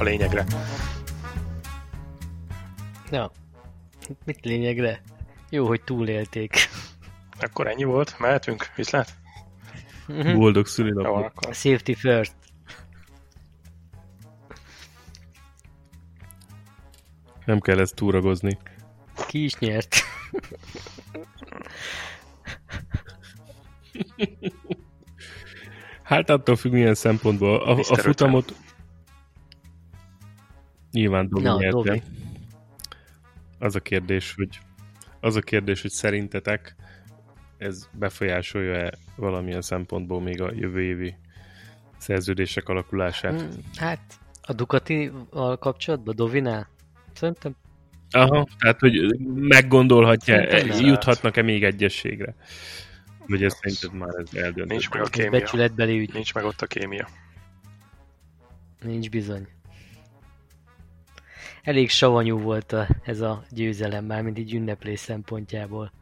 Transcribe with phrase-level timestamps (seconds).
[0.00, 0.44] Na, a lényegre.
[3.10, 3.30] Ja.
[4.24, 5.02] Mit lényegre?
[5.50, 6.68] Jó, hogy túlélték.
[7.40, 9.14] Akkor ennyi volt, mehetünk, viszlát?
[10.06, 10.36] Mhm.
[10.36, 11.54] Boldog szülinapot.
[11.54, 12.34] Safety first.
[17.44, 18.58] Nem kell ezt túragozni.
[19.26, 19.96] Ki is nyert?
[26.02, 27.60] Hát attól függ, milyen szempontból.
[27.62, 28.54] A, a futamot
[30.92, 32.02] nyilván Dobi Na, nyerte.
[33.58, 34.58] Az a kérdés, hogy
[35.20, 36.76] az a kérdés, hogy szerintetek
[37.58, 41.14] ez befolyásolja-e valamilyen szempontból még a jövő évi
[41.98, 43.40] szerződések alakulását?
[43.40, 44.00] Hmm, Hát,
[44.42, 46.68] a Ducati-val kapcsolatban, Dovinál?
[47.12, 47.54] Szerintem
[48.10, 52.34] Aha, tehát, hogy meggondolhatja, juthatnak-e még egyességre?
[53.26, 54.66] Vagy ez szerinted már ez eldöntött?
[54.68, 55.30] Nincs meg a kémia.
[55.30, 56.12] becsületbeli ügy.
[56.12, 57.08] Nincs meg ott a kémia.
[58.82, 59.48] Nincs bizony.
[61.62, 65.92] Elég savanyú volt a, ez a győzelem már, mint így ünneplés szempontjából.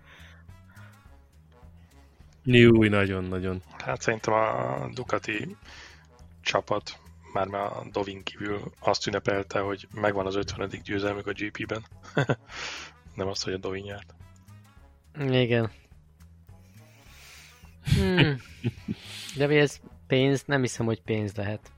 [2.44, 3.62] Jó, nagyon-nagyon.
[3.78, 5.56] Hát szerintem a Ducati
[6.40, 6.98] csapat
[7.32, 10.70] már már a Dovin kívül azt ünnepelte, hogy megvan az 50.
[10.84, 11.84] győzelmük a GP-ben.
[13.14, 14.14] Nem azt, hogy a Dovin nyert.
[15.30, 15.70] Igen.
[17.96, 18.36] Hmm.
[19.36, 20.44] De mi ez pénz?
[20.44, 21.72] Nem hiszem, hogy pénz lehet.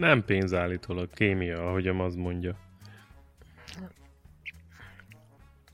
[0.00, 2.56] Nem pénz állítólag, kémia, ahogyan az mondja.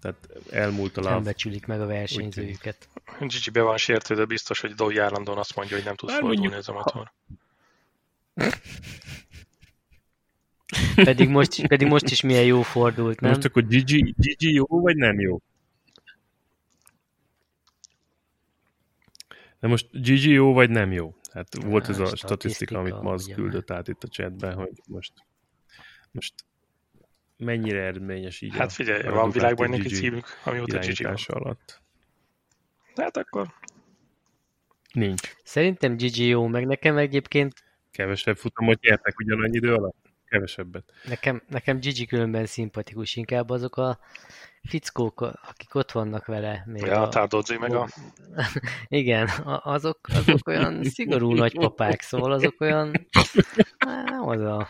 [0.01, 1.23] Tehát elmúlt a Nem láv.
[1.23, 2.89] becsülik meg a versenyzőjüket.
[3.21, 6.21] Gigi be van sértő, de biztos, hogy Dovi állandóan azt mondja, hogy nem tud Bár
[6.21, 7.13] fordulni ez a motor.
[10.95, 13.31] Pedig most, pedig most is milyen jó fordult, nem?
[13.31, 15.41] Most akkor Gigi, Gigi jó, vagy nem jó?
[19.61, 21.16] De most Gigi jó, vagy nem jó?
[21.37, 23.35] Hát volt ez a statisztika, statisztika, amit Maz ugye.
[23.35, 25.13] küldött át itt a chatben, hogy most,
[26.11, 26.35] most
[27.37, 31.17] mennyire eredményes így Hát a- figyelj, a van Ducati világbajnoki címük, amióta Gigi van.
[31.27, 31.83] alatt.
[32.95, 33.55] Hát akkor
[34.93, 35.35] Nincs.
[35.45, 40.06] Szerintem Gigi jó, meg nekem egyébként, Kevesebb futamot nyertek ugyanannyi idő alatt?
[40.37, 40.93] Kevesebbet.
[41.09, 43.99] nekem, nekem Gigi különben szimpatikus, inkább azok a
[44.63, 46.63] fickók, akik ott vannak vele.
[46.67, 47.89] Még ja, a Tardozzi meg a...
[48.89, 49.29] igen,
[49.63, 53.07] azok, azok olyan szigorú nagypapák, szóval azok olyan,
[54.05, 54.69] nem az a...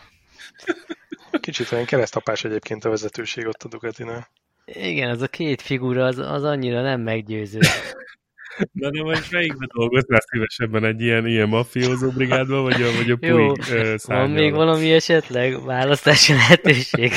[1.39, 4.27] Kicsit olyan keresztapás egyébként a vezetőség ott a Ducatinál.
[4.65, 7.59] Igen, az a két figura, az, az annyira nem meggyőző.
[8.71, 13.17] Na de most melyikbe dolgoznál szívesebben egy ilyen, ilyen mafiózó brigádban, vagy a, vagy a
[13.19, 17.11] Jó, Puig ö, Van még valami esetleg választási lehetőség?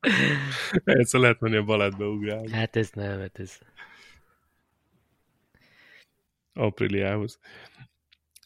[0.84, 2.50] Egyszer lehet menni a balettbe ugrálni.
[2.50, 3.58] Hát ez nem, hát ez...
[6.52, 7.38] Apriliához.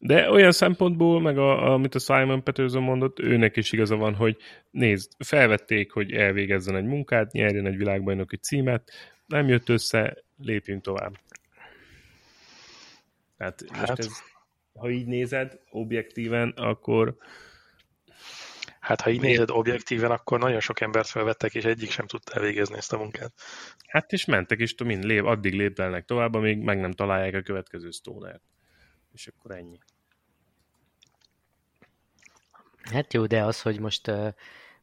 [0.01, 4.37] De olyan szempontból, meg a, amit a Simon Peterson mondott, őnek is igaza van, hogy
[4.71, 8.91] nézd, felvették, hogy elvégezzen egy munkát, nyerjen egy világbajnoki címet,
[9.29, 11.19] nem jött össze, lépjünk tovább.
[13.37, 13.99] Tehát most Hát.
[13.99, 14.09] ez,
[14.75, 17.17] ha így nézed objektíven, akkor
[18.81, 19.33] Hát ha így Miért?
[19.39, 23.33] nézed objektíven, akkor nagyon sok embert felvettek, és egyik sem tudta elvégezni ezt a munkát.
[23.87, 27.91] hát és mentek, és mind lép, addig lépdelnek tovább, amíg meg nem találják a következő
[27.91, 28.41] stoner
[29.13, 29.79] És akkor ennyi.
[32.83, 34.33] Hát jó, de az, hogy most uh,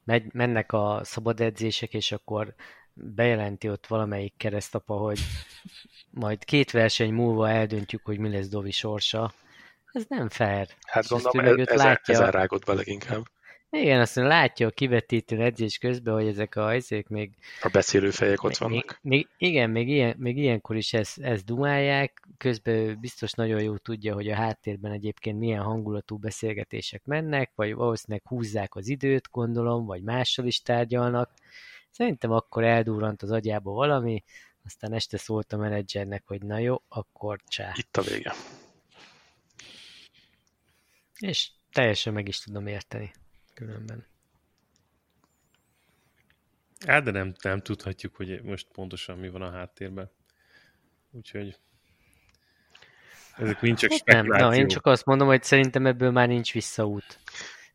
[0.05, 2.55] megy, mennek a szabad edzések, és akkor
[2.93, 5.19] bejelenti ott valamelyik keresztapa, hogy
[6.09, 9.33] majd két verseny múlva eldöntjük, hogy mi lesz Dovi sorsa.
[9.91, 10.67] Ez nem fair.
[10.87, 13.25] Hát És gondolom, ez, ezen, látja- ezen rágott be leginkább.
[13.81, 17.31] Igen, azt mondja, látja a kivetítő edzés közben, hogy ezek a ezek még
[17.61, 18.99] A beszélő fejek ott még, vannak.
[19.01, 24.13] még, igen, még, ilyen, még ilyenkor is ezt, ezt dumálják, közben biztos nagyon jó tudja,
[24.13, 30.03] hogy a háttérben egyébként milyen hangulatú beszélgetések mennek, vagy valószínűleg húzzák az időt, gondolom, vagy
[30.03, 31.31] mással is tárgyalnak.
[31.91, 34.23] Szerintem akkor eldurrant az agyába valami,
[34.63, 37.71] aztán este szólt a menedzsernek, hogy na jó, akkor csá.
[37.75, 38.33] Itt a vége.
[41.19, 43.11] És teljesen meg is tudom érteni
[43.55, 44.05] különben.
[46.85, 50.11] Hát, de nem, nem tudhatjuk, hogy most pontosan mi van a háttérben.
[51.11, 51.59] Úgyhogy
[53.35, 56.53] ezek mind csak Hát nem, na, én csak azt mondom, hogy szerintem ebből már nincs
[56.53, 57.19] visszaút.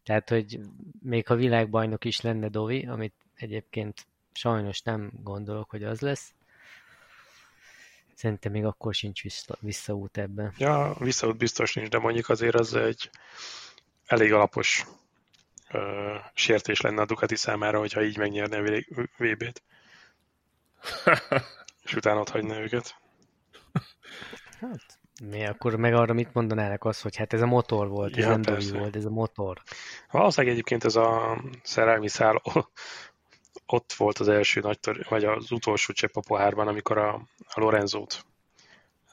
[0.03, 0.61] Tehát, hogy
[1.03, 6.35] még ha világbajnok is lenne Dovi, amit egyébként sajnos nem gondolok, hogy az lesz,
[8.15, 10.53] szerintem még akkor sincs vissza, visszaút ebben.
[10.59, 13.11] Ja, visszaút biztos nincs, de mondjuk azért az egy
[14.07, 14.87] elég alapos
[15.73, 18.63] ö, sértés lenne a Ducati számára, hogyha így megnyerne a
[19.17, 19.63] VB-t,
[21.85, 23.01] és utána ott hagyna őket.
[24.61, 28.25] Hát, Mi akkor meg arra mit mondanának az, hogy hát ez a motor volt, ez
[28.25, 28.69] Ja, nem persze.
[28.69, 29.63] Dovi volt, ez a motor.
[30.11, 32.43] Valószínűleg egyébként ez a szerelmi szál
[33.67, 37.15] ott volt az első nagy tör, vagy az utolsó csepp a pohárban, amikor a,
[37.49, 38.25] a Lorenzót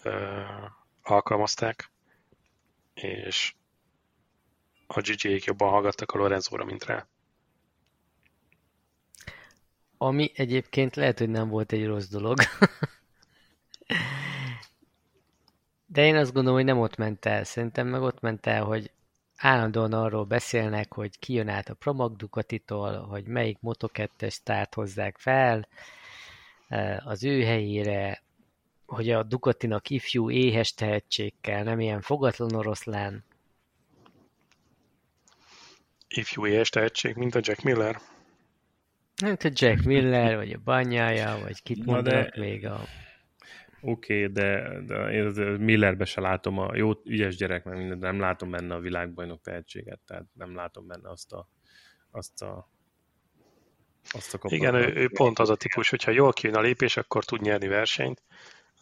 [0.04, 0.42] ö,
[1.04, 1.92] alkalmazták,
[2.94, 3.54] és
[4.88, 7.08] a GG-ék jobban hallgattak a Lorenzóra, mint rá.
[9.98, 12.38] Ami egyébként lehet, hogy nem volt egy rossz dolog.
[15.86, 17.44] De én azt gondolom, hogy nem ott ment el.
[17.44, 18.92] Szerintem meg ott ment el, hogy
[19.38, 25.18] állandóan arról beszélnek, hogy ki jön át a Promag Ducatitól, hogy melyik Moto2-es sztárt hozzák
[25.18, 25.68] fel
[26.68, 28.24] eh, az ő helyére,
[28.86, 33.24] hogy a Ducatinak ifjú éhes tehetség nem ilyen fogatlan oroszlán.
[36.08, 38.00] Ifjú éhes tehetség, mint a Jack Miller.
[39.22, 42.82] Nem a Jack Miller, vagy a Banyája, vagy kit Na mondanak de- még a...
[43.82, 45.26] Oké, okay, de, de én
[45.60, 49.42] Millerbe se látom a jó, ügyes gyerek, meg mindent, de nem látom benne a világbajnok
[49.42, 51.50] tehetséget, tehát nem látom benne azt a
[52.12, 52.72] azt a
[54.12, 57.26] azt a Igen, ő, ő pont az a típus, hogyha jól kijön a lépés, akkor
[57.26, 58.24] tud nyerni versenyt,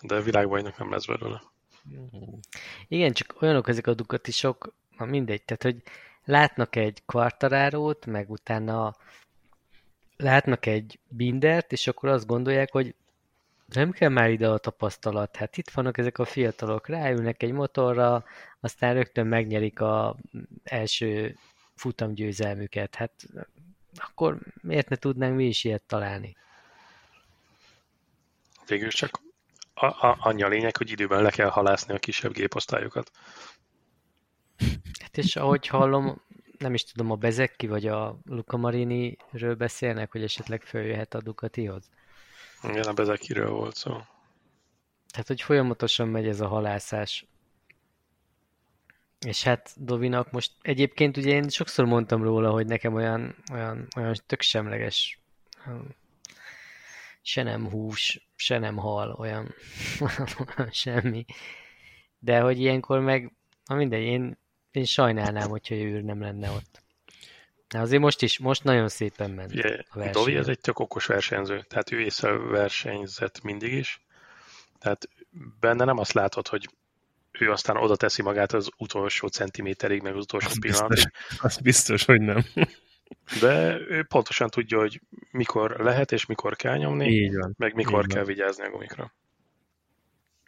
[0.01, 1.42] de világbajnok nem lesz belőle.
[2.88, 5.81] Igen, csak olyanok ezek a Ducatisok, na mindegy, tehát hogy
[6.25, 8.95] látnak egy kvartarárót, meg utána
[10.18, 12.95] látnak egy bindert, és akkor azt gondolják, hogy
[13.66, 15.36] nem kell már ide a tapasztalat.
[15.36, 18.24] Hát itt vannak ezek a fiatalok, ráülnek egy motorra,
[18.60, 20.16] aztán rögtön megnyerik a
[20.63, 21.38] első
[21.75, 22.95] futamgyőzelmüket.
[22.95, 23.12] Hát
[23.95, 26.36] akkor miért ne tudnánk mi is ilyet találni?
[28.68, 29.22] Végül csak
[29.74, 33.12] a, a, annyi a lényeg, hogy időben le kell halászni a kisebb géposztályokat.
[35.02, 36.22] Hát és ahogy hallom,
[36.57, 41.90] nem is tudom, a Bezekki vagy a Luca Marini-ről beszélnek, hogy esetleg följöhet a Ducatihoz.
[42.63, 43.92] Igen, a Bezekiről volt szó.
[45.12, 47.25] Tehát, hogy folyamatosan megy ez a halászás.
[49.25, 54.16] És hát Dovinak most egyébként ugye én sokszor mondtam róla, hogy nekem olyan, olyan, olyan
[54.25, 55.19] tök semleges,
[55.68, 55.96] olyan
[57.28, 59.54] se nem hús, se nem hal, olyan,
[60.58, 61.25] olyan semmi.
[62.19, 63.34] De hogy ilyenkor meg,
[63.66, 64.38] na mindegy, én,
[64.75, 66.83] én sajnálnám, hogyha ő nem lenne ott.
[67.68, 70.13] De azért most is, most nagyon szépen ment Ugye, a verseny.
[70.13, 74.01] Dovi ez egy tök okos versenyző, tehát ő észre versenyzett mindig is.
[74.80, 75.10] Tehát
[75.60, 76.69] benne nem azt látod, hogy
[77.31, 81.57] ő aztán oda teszi magát az utolsó centiméterig, meg az utolsó Az pillanatig, biztos, az
[81.57, 82.44] biztos, hogy nem.
[83.42, 85.01] de ő pontosan tudja, hogy
[85.31, 88.33] mikor lehet és mikor kell nyomni, Így van, meg mikor így kell van.
[88.33, 89.13] vigyázni a gumikra.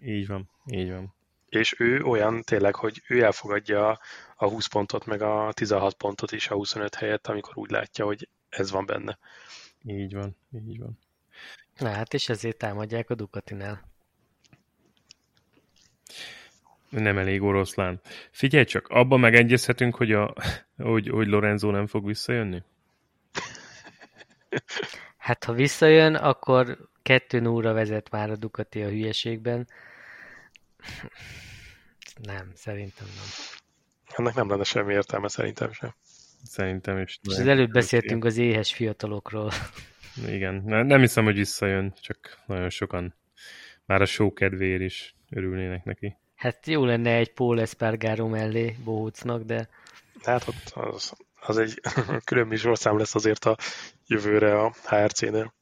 [0.02, 1.16] így van, így van.
[1.50, 4.00] És ő olyan tényleg, hogy ő elfogadja
[4.36, 8.30] a 20 pontot, meg a 16 pontot is a 25 helyett, amikor úgy látja, hogy
[8.50, 9.18] ez van benne.
[9.84, 10.36] Így van,
[10.68, 11.00] így van.
[11.78, 13.96] Na hát, és ezért támadják a Ducatinál.
[16.90, 18.02] Nem elég oroszlán.
[18.32, 20.34] Figyelj csak, abban megegyezhetünk, hogy, a,
[20.78, 22.64] hogy, hogy Lorenzo nem fog visszajönni?
[25.18, 29.68] Hát, ha visszajön, akkor kettő óra vezet már a Ducati a hülyeségben.
[32.22, 33.26] Nem, szerintem nem.
[34.16, 35.96] Ennek nem lenne semmi értelme szerintem sem.
[36.44, 37.20] Szerintem is.
[37.24, 39.52] És az előbb beszéltünk az éhes fiatalokról.
[40.28, 43.16] Igen, ne- nem hiszem, hogy visszajön, csak nagyon sokan
[43.86, 46.18] már a show kedvéért is örülnének neki.
[46.36, 49.70] Hát jó lenne egy Paul Espargaro mellé Bohucnak, de
[50.24, 51.82] Hát ott az, az egy
[52.26, 53.58] külön műsorszám lesz azért a
[54.08, 55.54] jövőre a HRC-nél.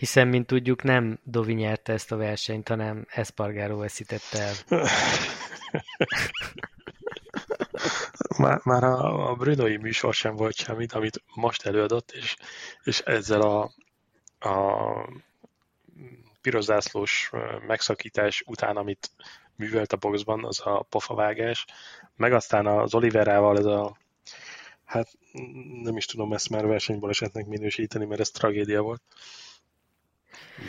[0.00, 4.54] Hiszen, mint tudjuk, nem Dovi nyerte ezt a versenyt, hanem Espargaro veszítette el.
[8.38, 12.36] Már, már a, a Brunoi műsor sem volt semmit, amit most előadott, és,
[12.82, 13.72] és ezzel a,
[14.48, 15.08] a
[16.40, 17.30] pirozászlós
[17.66, 19.10] megszakítás után, amit
[19.56, 21.64] művelt a boxban, az a pofavágás,
[22.16, 23.96] meg aztán az Oliverával ez a
[24.84, 25.08] hát
[25.82, 29.02] nem is tudom ezt már versenybalesetnek minősíteni, mert ez tragédia volt.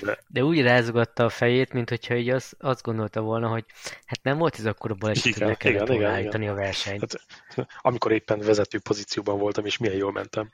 [0.01, 3.65] De De úgy rázogatta a fejét, mint hogyha így az, azt gondolta volna, hogy
[4.05, 6.47] hát nem volt ez akkor a baleset, hogy Igen, le kellett igen, volna igen, állítani
[6.47, 7.19] a versenyt.
[7.55, 10.51] Hát- amikor éppen vezető pozícióban voltam, és milyen jól mentem.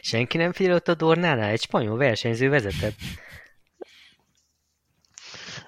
[0.00, 1.48] Senki nem figyelett a Dornánál?
[1.50, 2.96] Egy spanyol versenyző vezetett.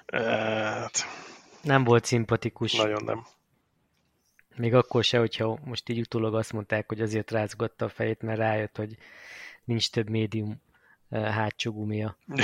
[0.07, 1.05] Hát,
[1.61, 2.73] Nem volt szimpatikus.
[2.73, 3.25] nagyon nem.
[4.55, 8.37] Még akkor se, hogyha most így utólag azt mondták, hogy azért rázgatta a fejét, mert
[8.37, 8.97] rájött, hogy
[9.63, 10.61] nincs több médium
[11.09, 12.17] hátsó gumia.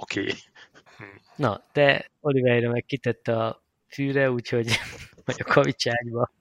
[0.00, 0.20] Oké.
[0.20, 0.32] Okay.
[1.36, 4.78] Na, de Oliveira meg kitette a fűre, úgyhogy
[5.24, 6.32] vagy a kavicságba.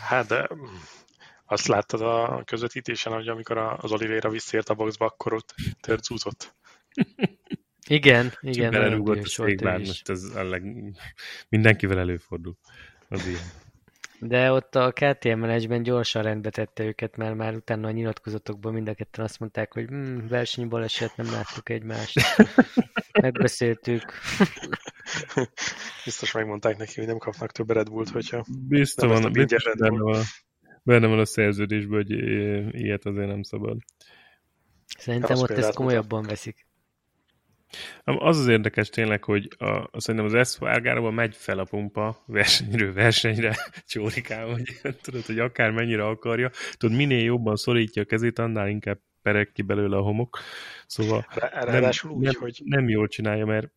[0.00, 0.48] Hát de
[1.44, 6.54] azt láttad a közvetítésen, hogy amikor az Oliveira visszért a boxba, akkor ott törcúzott.
[7.88, 8.70] Igen, igen.
[8.70, 10.62] Belerúgott a székbár, most ez a leg...
[11.48, 12.56] mindenkivel előfordul.
[13.08, 13.42] Az ilyen.
[14.20, 18.88] De ott a KTM menedzsment gyorsan rendbe tette őket, mert már utána a nyilatkozatokban mind
[18.88, 22.20] a ketten azt mondták, hogy hm, versenybaleset, nem láttuk egymást.
[23.22, 24.12] Megbeszéltük.
[26.04, 30.22] Biztos megmondták neki, hogy nem kapnak több Red Bullt, hogyha Biztos van, biztos benne van,
[30.82, 32.10] benne van a szerződésben, hogy
[32.80, 33.78] ilyet azért nem szabad.
[34.98, 36.66] Szerintem ott ezt komolyabban veszik.
[38.04, 43.56] Az az érdekes tényleg, hogy a, szerintem az Espargarban megy fel a pumpa versenyről versenyre,
[43.86, 48.98] csórikám, hogy tudod, hogy akár mennyire akarja, tudod, minél jobban szorítja a kezét, annál inkább
[49.22, 50.38] perek ki belőle a homok.
[50.86, 51.26] Szóval
[51.64, 52.60] nem, úgy, nem, hogy...
[52.64, 53.72] nem jól csinálja, mert,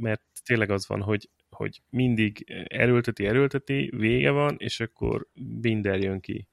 [0.00, 6.20] mert tényleg az van, hogy, hogy mindig erőlteti, erőlteti, vége van, és akkor Binder jön
[6.20, 6.48] ki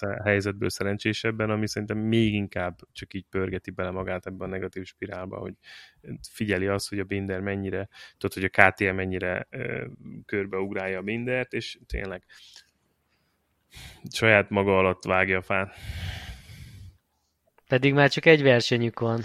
[0.00, 4.84] a helyzetből szerencsésebben, ami szerintem még inkább csak így pörgeti bele magát ebben a negatív
[4.84, 5.54] spirálba, hogy
[6.30, 7.88] figyeli azt, hogy a Binder mennyire,
[8.18, 9.48] tudod, hogy a KTM mennyire
[10.26, 12.24] körbeugrálja a Bindert, és tényleg
[14.12, 15.72] saját maga alatt vágja a fán.
[17.68, 19.22] Pedig már csak egy versenyük van.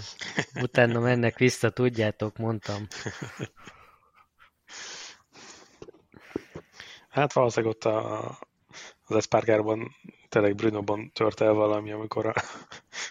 [0.62, 2.86] Utána mennek vissza, tudjátok, mondtam.
[7.08, 8.38] Hát valószínűleg ott a,
[9.10, 9.96] az Espargarban
[10.28, 12.34] tényleg Brunoban tört el valami, amikor a,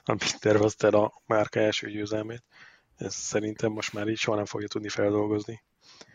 [0.12, 2.44] a hozta el a márka első győzelmét.
[2.96, 5.64] Ez szerintem most már így soha nem fogja tudni feldolgozni.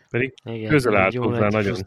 [0.09, 1.77] Pedig Igen, közel állt hozzá nagyon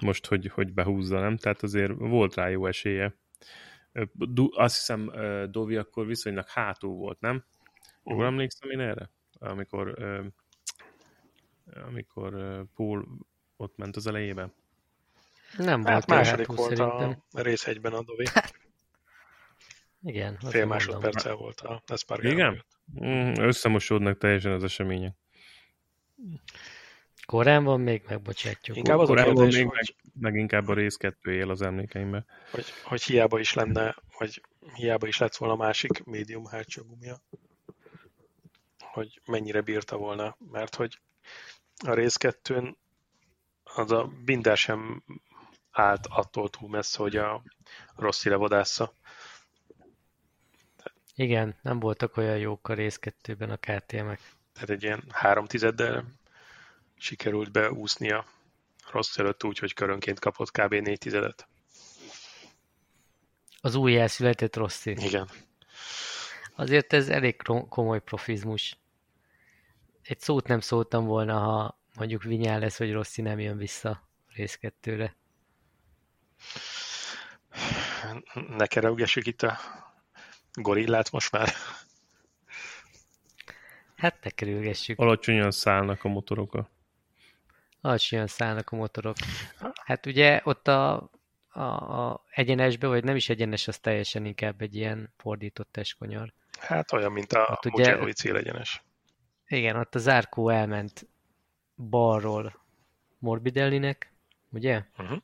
[0.00, 1.36] most, hogy, hogy behúzza, nem?
[1.36, 3.14] Tehát azért volt rá jó esélye.
[4.50, 5.12] Azt hiszem,
[5.50, 7.44] Dovi akkor viszonylag hátul volt, nem?
[8.02, 8.26] Jól uh-huh.
[8.26, 9.10] emlékszem én erre?
[9.38, 9.94] Amikor
[11.86, 13.08] amikor Paul
[13.56, 14.52] ott ment az elejében.
[15.56, 17.22] Nem hát volt második volt szerintem.
[17.32, 18.26] a rész egyben a Dovi.
[20.02, 20.38] Igen.
[20.48, 22.32] Fél másodperccel volt a Espargaro.
[22.34, 22.64] Igen?
[23.04, 25.14] Mm, összemosódnak teljesen az események.
[27.26, 28.76] Korán van még, megbocsátjuk.
[28.76, 32.26] Inkább az Korán van még, hogy, meg, meg, inkább a rész kettő él az emlékeimben.
[32.50, 34.42] Hogy, hogy hiába is lenne, vagy
[34.74, 37.22] hiába is lett volna másik médium hátsó gumia,
[38.78, 41.00] hogy mennyire bírta volna, mert hogy
[41.84, 42.76] a rész kettőn
[43.62, 45.04] az a Binder sem
[45.80, 47.42] állt attól túl messze, hogy a
[47.96, 48.92] Rossi levodásza.
[51.14, 54.20] Igen, nem voltak olyan jók a rész kettőben a KTM-ek.
[54.52, 56.04] Tehát egy ilyen három tizeddel
[56.96, 58.26] sikerült beúsznia
[58.90, 60.74] rossz előtt úgy, hogy körönként kapott kb.
[60.74, 61.48] négy tizedet.
[63.60, 64.90] Az új elszületett Rossi.
[64.90, 65.28] Igen.
[66.54, 68.78] Azért ez elég komoly profizmus.
[70.02, 74.54] Egy szót nem szóltam volna, ha mondjuk Vinyá lesz, hogy Rossi nem jön vissza rész
[74.54, 75.16] kettőre.
[78.48, 79.58] Ne kereugessük itt a
[80.52, 81.48] gorillát most már.
[83.96, 84.98] Hát ne kerülgessük.
[84.98, 86.68] Alacsonyan szállnak a motorok.
[87.80, 89.16] Alacsonyan szállnak a motorok.
[89.84, 91.10] Hát ugye ott a,
[91.48, 96.32] a, a egyenesbe, vagy nem is egyenes, az teljesen inkább egy ilyen fordított testkonyar.
[96.58, 98.82] Hát olyan, mint a ott Mugello célegyenes.
[99.46, 101.08] Igen, ott a zárkó elment
[101.76, 102.64] balról
[103.18, 104.12] Morbidellinek,
[104.50, 104.82] ugye?
[104.98, 105.18] Uh-huh.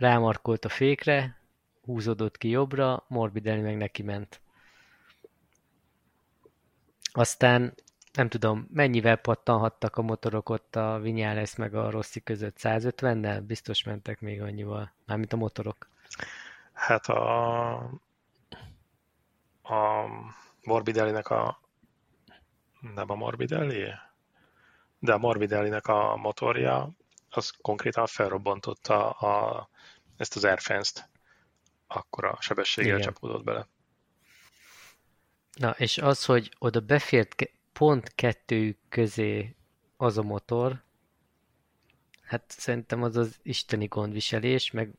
[0.00, 1.36] Rámarkolt a fékre,
[1.84, 4.40] húzódott ki jobbra, Morbidelli meg neki ment.
[7.12, 7.74] Aztán
[8.12, 12.56] nem tudom, mennyivel pattanhattak a motorok ott a Vinyales meg a Rossi között?
[12.58, 13.42] 150-nel?
[13.46, 14.92] Biztos mentek még annyival.
[15.06, 15.88] Mármint a motorok.
[16.72, 17.74] Hát a,
[19.62, 20.06] a
[20.64, 21.60] Morbidellinek a
[22.94, 23.84] nem a Morbidelli?
[24.98, 26.90] De a Morbidellinek a motorja
[27.30, 29.68] az konkrétan felrobbantotta a,
[30.16, 31.08] ezt az airfence-t.
[31.86, 33.12] Akkor a sebességgel Igen.
[33.12, 33.68] csapódott bele.
[35.56, 37.34] Na, és az, hogy oda befért
[37.72, 39.56] pont kettőjük közé
[39.96, 40.84] az a motor,
[42.22, 44.90] hát szerintem az az isteni gondviselés, meg,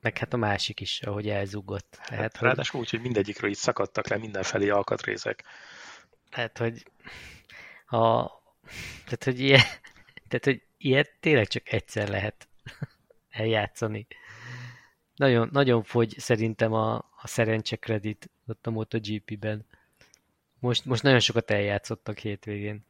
[0.00, 1.96] meg hát a másik is, ahogy elzugott.
[1.96, 5.44] Hát, tehát, ráadásul úgy, hogy mindegyikről így szakadtak le mindenfelé alkatrészek.
[6.30, 6.90] Tehát, hogy
[7.86, 8.30] a,
[9.04, 9.62] tehát, hogy ilyen,
[10.28, 12.48] tehát, hogy ilyet tényleg csak egyszer lehet
[13.30, 14.06] eljátszani.
[15.16, 19.66] Nagyon, nagyon fogy szerintem a, a szerencse kredit ott a MotoGP-ben.
[20.58, 22.86] Most, most nagyon sokat eljátszottak hétvégén.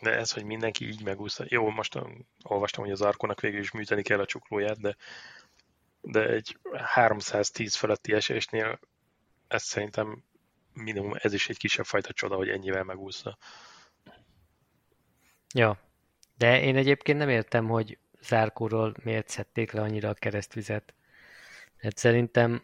[0.00, 1.44] De ez, hogy mindenki így megúszta.
[1.48, 1.98] Jó, most
[2.42, 4.96] olvastam, hogy az Arkónak végül is műteni kell a csuklóját, de,
[6.00, 8.80] de egy 310 feletti esésnél
[9.48, 10.24] ez szerintem
[10.72, 13.38] minimum ez is egy kisebb fajta csoda, hogy ennyivel megúszta.
[15.54, 15.87] Ja,
[16.38, 20.94] de én egyébként nem értem, hogy zárkóról miért szedték le annyira a keresztvizet.
[21.78, 22.62] Hát szerintem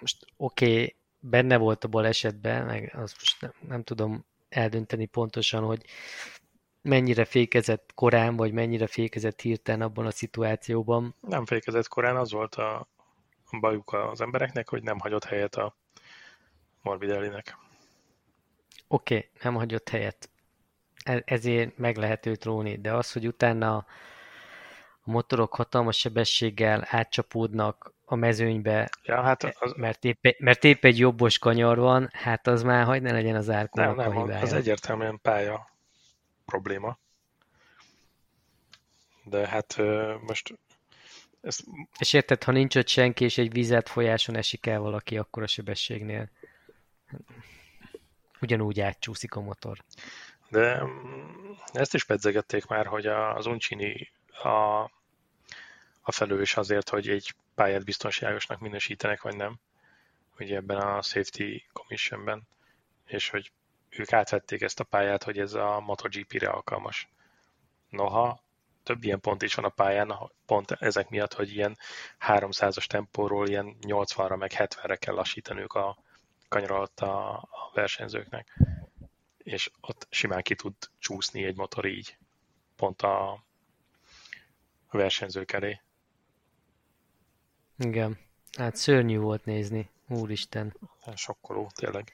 [0.00, 5.64] most oké, okay, benne volt a balesetben, meg az most nem, nem tudom, eldönteni pontosan,
[5.64, 5.84] hogy
[6.82, 11.14] mennyire fékezett korán, vagy mennyire fékezett hirtelen abban a szituációban.
[11.20, 12.88] Nem fékezett korán, az volt a
[13.60, 15.76] bajuk az embereknek, hogy nem hagyott helyet a
[16.82, 17.56] Morbidellinek.
[18.88, 20.30] Oké, okay, nem hagyott helyet.
[21.08, 23.86] E- ezért meg lehet őt róni, de az, hogy utána a
[25.02, 29.72] motorok hatalmas sebességgel átcsapódnak a mezőnybe, ja, hát az...
[29.76, 33.50] mert, épp, mert épp egy jobbos kanyar van, hát az már hagyd ne legyen az
[33.50, 34.42] árkónak nem, nem, a hibája.
[34.42, 35.70] az egyértelműen pálya
[36.44, 36.98] probléma.
[39.24, 39.76] De hát
[40.20, 40.58] most
[41.40, 41.64] ezt...
[41.98, 45.46] És érted, ha nincs ott senki, és egy vizet folyáson esik el valaki, akkor a
[45.46, 46.30] sebességnél
[48.40, 49.84] ugyanúgy átcsúszik a motor.
[50.48, 54.10] De mm, ezt is pedzegették már, hogy az Uncini
[54.42, 54.82] a,
[56.00, 59.60] a felelős azért, hogy egy pályát biztonságosnak minősítenek, vagy nem.
[60.38, 62.48] Ugye ebben a Safety Commissionben.
[63.04, 63.52] És hogy
[63.88, 67.08] ők átvették ezt a pályát, hogy ez a MotoGP-re alkalmas.
[67.88, 68.42] Noha
[68.82, 70.14] több ilyen pont is van a pályán,
[70.46, 71.78] pont ezek miatt, hogy ilyen
[72.26, 75.98] 300-as tempóról ilyen 80-ra meg 70-re kell lassítaniuk a
[76.48, 78.58] kanyar alatt a, a versenyzőknek.
[79.48, 82.16] És ott simán ki tud csúszni egy motor így,
[82.76, 83.30] pont a,
[84.86, 85.80] a versenyzők elé.
[87.78, 88.18] Igen,
[88.56, 90.76] hát szörnyű volt nézni, úristen.
[91.14, 92.12] Sokkoló, tényleg.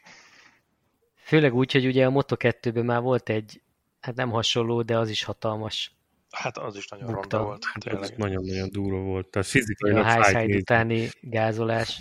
[1.15, 3.63] Főleg úgy, hogy ugye a Moto2-ben már volt egy,
[4.01, 5.95] hát nem hasonló, de az is hatalmas.
[6.31, 7.65] Hát az is nagyon ronda volt.
[7.65, 9.27] Hát nagyon-nagyon durva volt.
[9.27, 12.01] Tehát fizikai a high side utáni gázolás.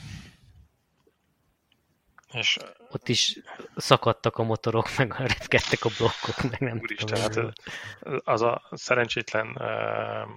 [2.34, 2.58] És
[2.90, 3.40] ott is
[3.76, 7.52] szakadtak a motorok, meg repkedtek a blokkok, meg nem Úristen, tudom.
[8.06, 10.30] Hát az a szerencsétlen uh,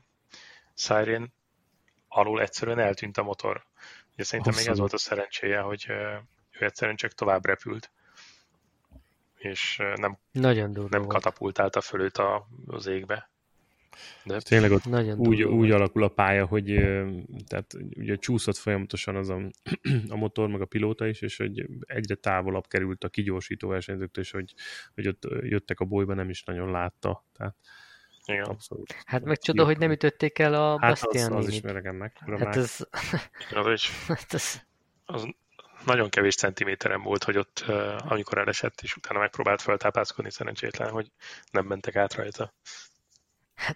[0.75, 1.33] Siren
[2.09, 3.67] alul egyszerűen eltűnt a motor.
[4.13, 4.65] Ugye szerintem Hosszú.
[4.65, 5.97] még ez volt a szerencséje, hogy uh,
[6.51, 7.91] ő egyszerűen csak tovább repült
[9.37, 13.31] és nem, Nagyon nem katapultálta föl őt a, az égbe.
[14.25, 16.65] De tényleg ott Nagyon úgy, úgy alakul a pálya, hogy
[17.47, 19.51] tehát ugye csúszott folyamatosan az a,
[20.15, 24.31] a motor, meg a pilóta is, és hogy egyre távolabb került a kigyorsító versenyzőktől, és
[24.31, 24.55] hogy,
[24.95, 27.25] hogy ott jöttek a bolyba, nem is nagyon látta.
[27.37, 27.57] Tehát
[28.27, 28.45] igen.
[28.45, 28.95] Abszolút.
[29.05, 32.13] Hát meg csoda, hogy nem ütötték el a hát Bastian az, az is meregem meg.
[32.39, 32.87] Hát ez...
[33.51, 34.61] az, is, hát ez...
[35.05, 35.27] az
[35.85, 37.65] nagyon kevés centiméteren volt, hogy ott,
[37.99, 41.11] amikor elesett, és utána megpróbált feltápászkodni szerencsétlen, hogy
[41.51, 42.55] nem mentek át rajta.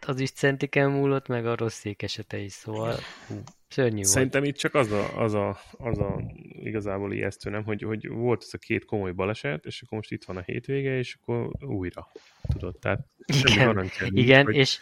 [0.01, 2.95] Hát az is centiken múlott, meg a rossz esete is, szóval
[3.27, 4.55] hú, szörnyű Szerintem volt.
[4.55, 6.23] itt csak az a, az a, az a
[6.63, 10.25] igazából ijesztő, nem, hogy, hogy volt ez a két komoly baleset, és akkor most itt
[10.25, 12.09] van a hétvége, és akkor újra,
[12.49, 14.55] tudod, tehát igen, igen hogy...
[14.55, 14.79] és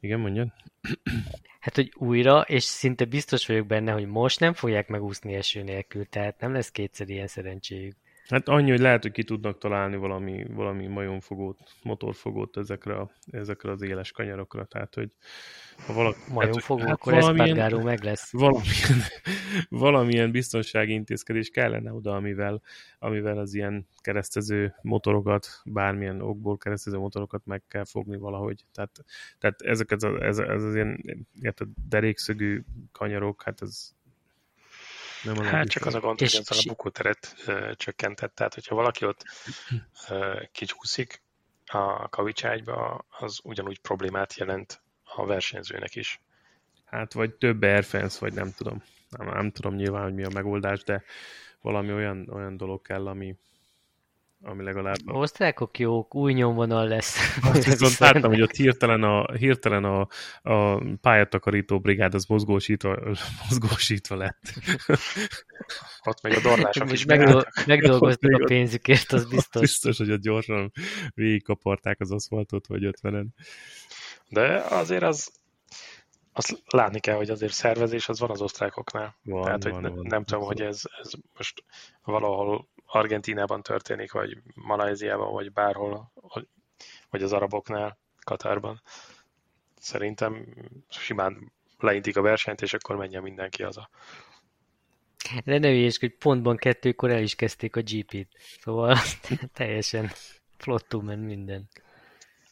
[0.00, 0.48] igen, mondjad.
[1.60, 6.04] Hát, hogy újra, és szinte biztos vagyok benne, hogy most nem fogják megúszni eső nélkül,
[6.08, 7.96] tehát nem lesz kétszer ilyen szerencséjük.
[8.28, 13.70] Hát annyi, hogy lehet, hogy ki tudnak találni valami, valami majomfogót, motorfogót ezekre, a, ezekre
[13.70, 15.10] az éles kanyarokra, tehát hogy
[15.86, 16.18] ha valaki...
[16.32, 18.32] Majomfogó, hát, akkor valamilyen, meg lesz.
[18.32, 19.00] Valamilyen,
[19.68, 22.62] valamilyen biztonsági intézkedés kellene oda, amivel,
[22.98, 28.64] amivel az ilyen keresztező motorokat, bármilyen okból keresztező motorokat meg kell fogni valahogy.
[28.72, 29.04] Tehát,
[29.38, 31.04] tehát ezeket az, ez, ez az ilyen
[31.40, 33.94] érted, derékszögű kanyarok, hát ez
[35.24, 39.04] nem hát csak az a gond, hogy ezzel a bukóteret uh, csökkentett, tehát hogyha valaki
[39.04, 39.24] ott
[40.52, 41.22] kicsúszik
[41.66, 46.20] a kavicságyba, az ugyanúgy problémát jelent a versenyzőnek is.
[46.84, 48.82] Hát vagy több airfence, vagy nem tudom.
[49.08, 51.02] Nem, nem tudom nyilván, hogy mi a megoldás, de
[51.60, 53.36] valami olyan, olyan dolog kell, ami,
[54.44, 54.96] ami legalább...
[55.06, 57.36] A osztrákok jók, új nyomvonal lesz.
[57.42, 60.08] Azt viszont láttam, hogy ott hirtelen a, hirtelen a,
[60.42, 62.98] a pályatakarító brigád az mozgósítva,
[63.48, 64.40] mozgósítva lett.
[66.04, 69.60] ott még a dorlások is megdol- megdolgoztak a pénzükért, az biztos.
[69.60, 70.72] Biztos, hogy ott gyorsan
[71.14, 73.34] végigkaparták az aszfaltot, vagy ötvenen.
[74.28, 75.32] De azért az,
[76.32, 79.16] azt látni kell, hogy azért szervezés az van az osztrákoknál.
[79.22, 81.64] Van, Tehát, hogy van, ne, van, nem tudom, hogy ez, ez most
[82.02, 86.12] valahol Argentinában történik, vagy Malajziában, vagy bárhol,
[87.10, 88.82] vagy az araboknál, Katárban.
[89.78, 90.46] Szerintem
[90.88, 93.90] simán leintik a versenyt, és akkor menjen mindenki haza.
[95.44, 98.28] De ne ügyes, hogy pontban kettőkor el is kezdték a GP-t.
[98.60, 98.96] Szóval
[99.52, 100.10] teljesen
[100.56, 101.68] flottul ment minden.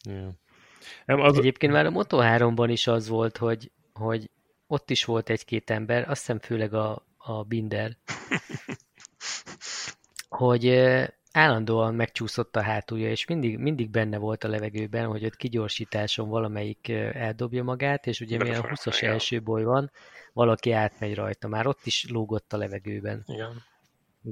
[0.03, 1.25] Yeah.
[1.25, 1.39] Az...
[1.39, 4.31] Egyébként már a Moto3-ban is az volt, hogy, hogy
[4.67, 7.97] ott is volt egy-két ember, azt hiszem főleg a, a Binder,
[10.43, 10.69] hogy
[11.33, 16.89] állandóan megcsúszott a hátulja, és mindig, mindig benne volt a levegőben, hogy ott kigyorsításon valamelyik
[17.13, 19.91] eldobja magát, és ugye milyen a 20-as első boly van,
[20.33, 23.25] valaki átmegy rajta, már ott is lógott a levegőben.
[23.27, 23.63] Igen.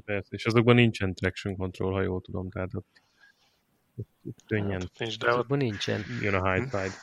[0.04, 3.02] Persze, és azokban nincsen traction control, ha jól tudom, tehát ott
[4.46, 4.80] Könnyen.
[4.80, 6.04] Hát, nincs, de ott, Abban nincsen.
[6.20, 6.94] Jön a high tide.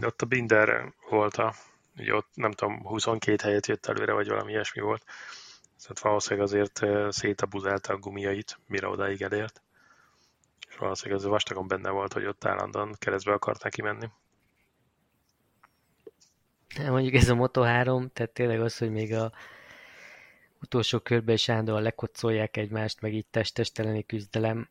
[0.00, 1.54] de ott a Binder volt a,
[1.96, 5.04] ugye ott nem tudom, 22 helyet jött előre, vagy valami ilyesmi volt.
[5.82, 6.80] Tehát valószínűleg azért
[7.12, 9.62] szétabuzálta a gumiait, mire odáig elért.
[10.68, 14.08] És valószínűleg az vastagon benne volt, hogy ott állandóan keresztbe akart neki menni.
[16.78, 19.32] Mondjuk ez a Moto3, tehát tényleg az, hogy még a
[20.62, 24.68] utolsó körben is állandóan lekocolják egymást, meg így testesteleni küzdelem.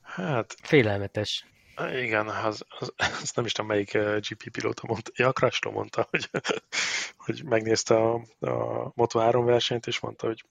[0.00, 1.46] Hát Félelmetes.
[1.92, 6.06] Igen, az, az, az nem is tudom melyik eh, GP pilóta mondta, ja, Crashlo mondta,
[6.10, 6.30] hogy,
[7.24, 10.44] hogy megnézte a, a Moto3 versenyt, és mondta, hogy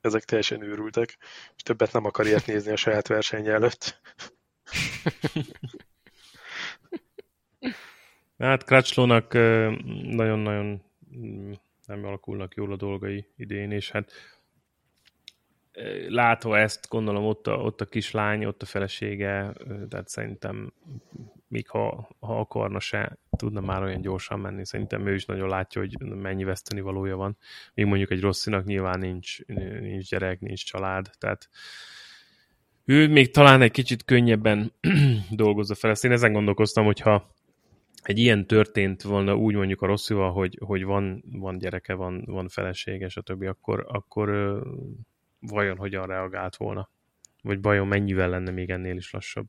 [0.00, 1.18] ezek teljesen őrültek,
[1.56, 4.00] és többet nem akar ilyet nézni a saját versenye előtt.
[8.38, 9.32] Hát Crutchlownak
[10.02, 10.82] nagyon-nagyon
[11.16, 11.52] mm,
[11.86, 14.12] nem alakulnak jól a dolgai idén, és hát
[16.08, 19.52] látva ezt, gondolom ott a, ott a kislány, ott a felesége,
[19.88, 20.72] tehát szerintem
[21.48, 24.66] még ha, ha akarna se, tudna már olyan gyorsan menni.
[24.66, 27.36] Szerintem ő is nagyon látja, hogy mennyi veszteni valója van.
[27.74, 29.44] Még mondjuk egy rosszinak nyilván nincs,
[29.80, 31.48] nincs gyerek, nincs család, tehát
[32.84, 34.72] ő még talán egy kicsit könnyebben
[35.30, 35.90] dolgozza fel.
[35.90, 37.34] Ezt én ezen gondolkoztam, hogyha
[38.02, 42.48] egy ilyen történt volna úgy mondjuk a rosszival, hogy, hogy van, van gyereke, van, van
[42.48, 44.28] felesége, stb., akkor, akkor
[45.46, 46.88] vajon hogyan reagált volna?
[47.42, 49.46] Vagy vajon mennyivel lenne még ennél is lassabb?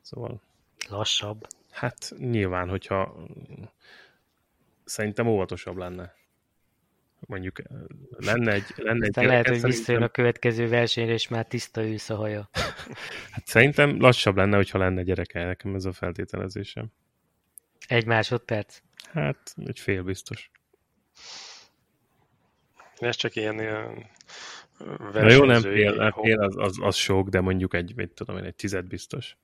[0.00, 0.42] Szóval,
[0.88, 1.46] Lassabb.
[1.70, 3.26] hát nyilván, hogyha
[4.84, 6.14] szerintem óvatosabb lenne.
[7.20, 7.64] Mondjuk ö,
[8.08, 12.10] lenne egy, lenne egy lehet, hogy visszajön szerintem- a következő versenyre, és már tiszta ősz
[12.10, 12.48] a haja.
[13.30, 16.86] Hát szerintem lassabb lenne, hogyha lenne gyereke, nekem ez a feltételezésem.
[17.86, 18.80] Egy másodperc.
[19.12, 20.50] Hát, egy fél biztos.
[22.98, 24.06] Ez csak ilyen, ilyen
[25.12, 28.10] Na jó, nem fél, nem hó- fél az, az, az sok, de mondjuk egy, mit
[28.10, 29.36] tudom én, egy tized biztos.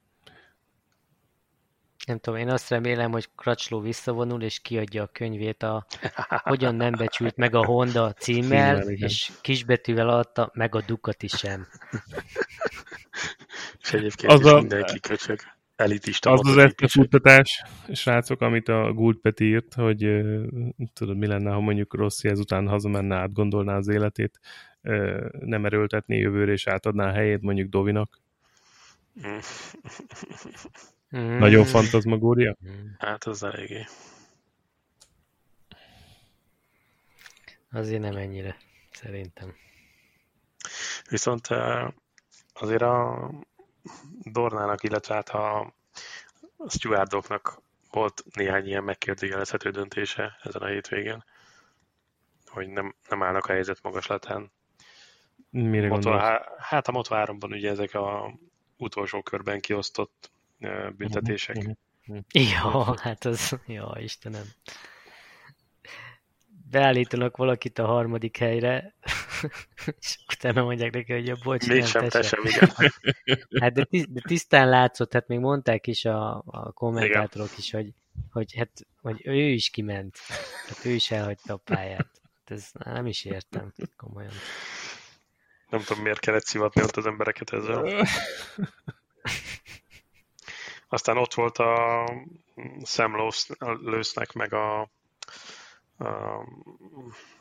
[2.07, 5.87] Nem tudom, én azt remélem, hogy Crutchlow visszavonul, és kiadja a könyvét a
[6.42, 11.66] Hogyan nem becsült meg a Honda címmel, Címmel, és kisbetűvel alatta, meg a Ducati sem.
[13.81, 15.38] És egyébként Az is a- mindenki köcsög.
[15.77, 20.21] Elitista Az az eszmefuttatás, srácok, amit a Gould Peti írt, hogy
[20.92, 24.40] tudod, mi lenne, ha mondjuk Rossi ezután hazamenne, átgondolná az életét,
[25.40, 28.21] nem erőltetné jövőre, és átadná a helyét mondjuk Dovinak.
[29.27, 29.38] Mm.
[31.38, 32.57] Nagyon fantazmagória.
[32.99, 33.85] Hát az eléggé.
[37.71, 38.57] Azért nem ennyire,
[38.92, 39.55] szerintem.
[41.11, 41.49] Viszont
[42.53, 43.31] azért a
[44.23, 45.75] Dornának, illetve hát a
[46.68, 51.25] stewardoknak volt néhány ilyen megkérdőjelezhető döntése ezen a hétvégén,
[52.47, 54.53] hogy nem, nem állnak a helyzet magaslatán.
[55.53, 56.41] Mire Moto, gondolsz?
[56.59, 58.35] hát a Moto3-ban ugye ezek a
[58.77, 60.31] utolsó körben kiosztott
[60.97, 61.57] büntetések.
[61.57, 62.19] Mhm,
[62.53, 64.45] Ja, hát az, ja, Istenem.
[66.71, 68.95] Beállítanak valakit a harmadik helyre,
[70.01, 72.45] és utána mondják neki, hogy a bocs, nem, Mégsem, te sem.
[72.45, 72.93] sem, igen.
[73.62, 77.93] Hát de, tiszt, de tisztán látszott, hát még mondták is a, a kommentátorok is, hogy,
[78.31, 80.17] hogy, hát, hogy ő is kiment.
[80.69, 82.11] Hát ő is elhagyta a pályát.
[82.45, 84.33] Hát ez nem is értem, komolyan.
[85.72, 88.06] Nem tudom, miért kellett szivatni ott az embereket ezzel.
[90.88, 92.04] Aztán ott volt a
[92.85, 93.16] Sam
[93.58, 94.88] Lewis-nek meg a, a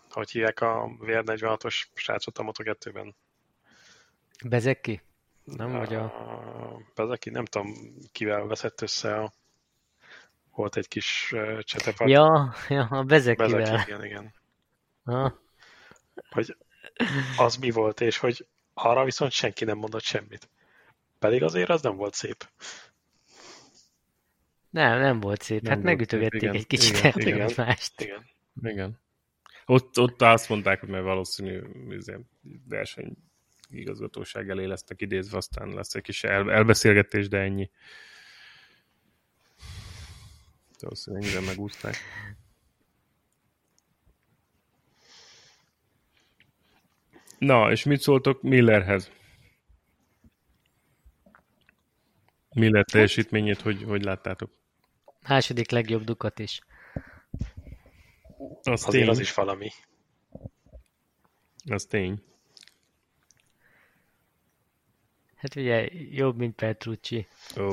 [0.09, 3.15] hogy hívják a VR46-os srácot a Moto2-ben.
[4.45, 5.01] Bezeki?
[5.43, 6.13] Nem, vagy a...
[6.95, 7.73] Bezeki, nem tudom,
[8.11, 9.31] kivel veszett össze a
[10.51, 12.09] volt egy kis csetepat.
[12.09, 13.59] Ja, ja, a Bezekivel.
[13.59, 14.33] Bezeki, igen, igen.
[15.03, 15.39] Ha?
[16.29, 16.55] Hogy
[17.37, 20.49] az mi volt, és hogy arra viszont senki nem mondott semmit.
[21.19, 22.49] Pedig azért az nem volt szép.
[24.69, 25.61] Nem, nem volt szép.
[25.61, 26.55] Nem Hát megütögették igen.
[26.55, 27.41] egy kicsit Igen, igen.
[27.41, 28.01] egymást.
[28.01, 28.25] Igen.
[28.63, 28.99] Igen.
[29.65, 32.17] Ott, ott azt mondták, hogy mert valószínű izé,
[32.67, 33.17] verseny
[33.69, 37.69] igazgatóság elé lesznek idézve, aztán lesz egy kis el, elbeszélgetés, de ennyi.
[40.79, 41.95] Valószínűleg ennyire megúszták.
[47.41, 49.11] Na, és mit szóltok Millerhez?
[52.55, 54.51] Miller teljesítményét, hogy, hogy láttátok?
[55.27, 56.61] Második legjobb dukat is.
[58.61, 59.07] Az Azért tény.
[59.07, 59.69] az is valami.
[61.69, 62.23] Az tény.
[65.35, 67.27] Hát ugye jobb, mint Petrucci.
[67.59, 67.69] Ó.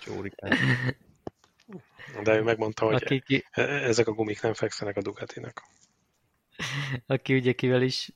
[0.00, 0.56] Csórikán.
[2.22, 5.62] De ő megmondta, hogy Aki, ki, e- ezek a gumik nem fekszenek a Ducatinak.
[7.06, 8.10] Aki ugye kivel is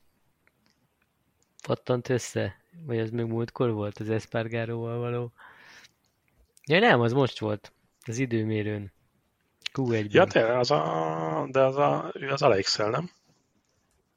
[1.67, 2.57] pattant össze.
[2.87, 5.33] vagy az még múltkor volt az Espargaróval való.
[6.67, 7.73] Ja nem, az most volt,
[8.07, 8.93] az időmérőn.
[9.73, 10.09] Q1-ben.
[10.11, 13.11] Ja, te, az a, de az a, ő az Alexel, nem?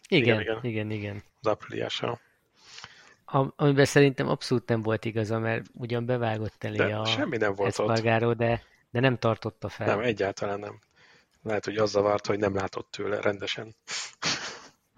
[0.09, 0.71] igen, igen, igen.
[0.71, 1.23] igen, igen.
[1.41, 2.19] Az ápriliással.
[3.25, 7.53] Am- amiben szerintem abszolút nem volt igaza, mert ugyan bevágott elé De a semmi nem
[7.53, 7.69] volt.
[7.69, 9.87] Espargaró, de, de nem tartotta fel.
[9.87, 10.79] Nem, egyáltalán nem.
[11.41, 13.75] Lehet, hogy az zavart, hogy nem látott tőle rendesen.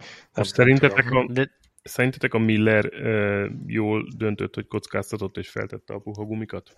[0.05, 1.27] Nem Most szerintetek tudom.
[1.27, 1.51] a, De
[1.83, 6.75] szerintetek a Miller uh, jól döntött, hogy kockáztatott és feltette a puha gumikat?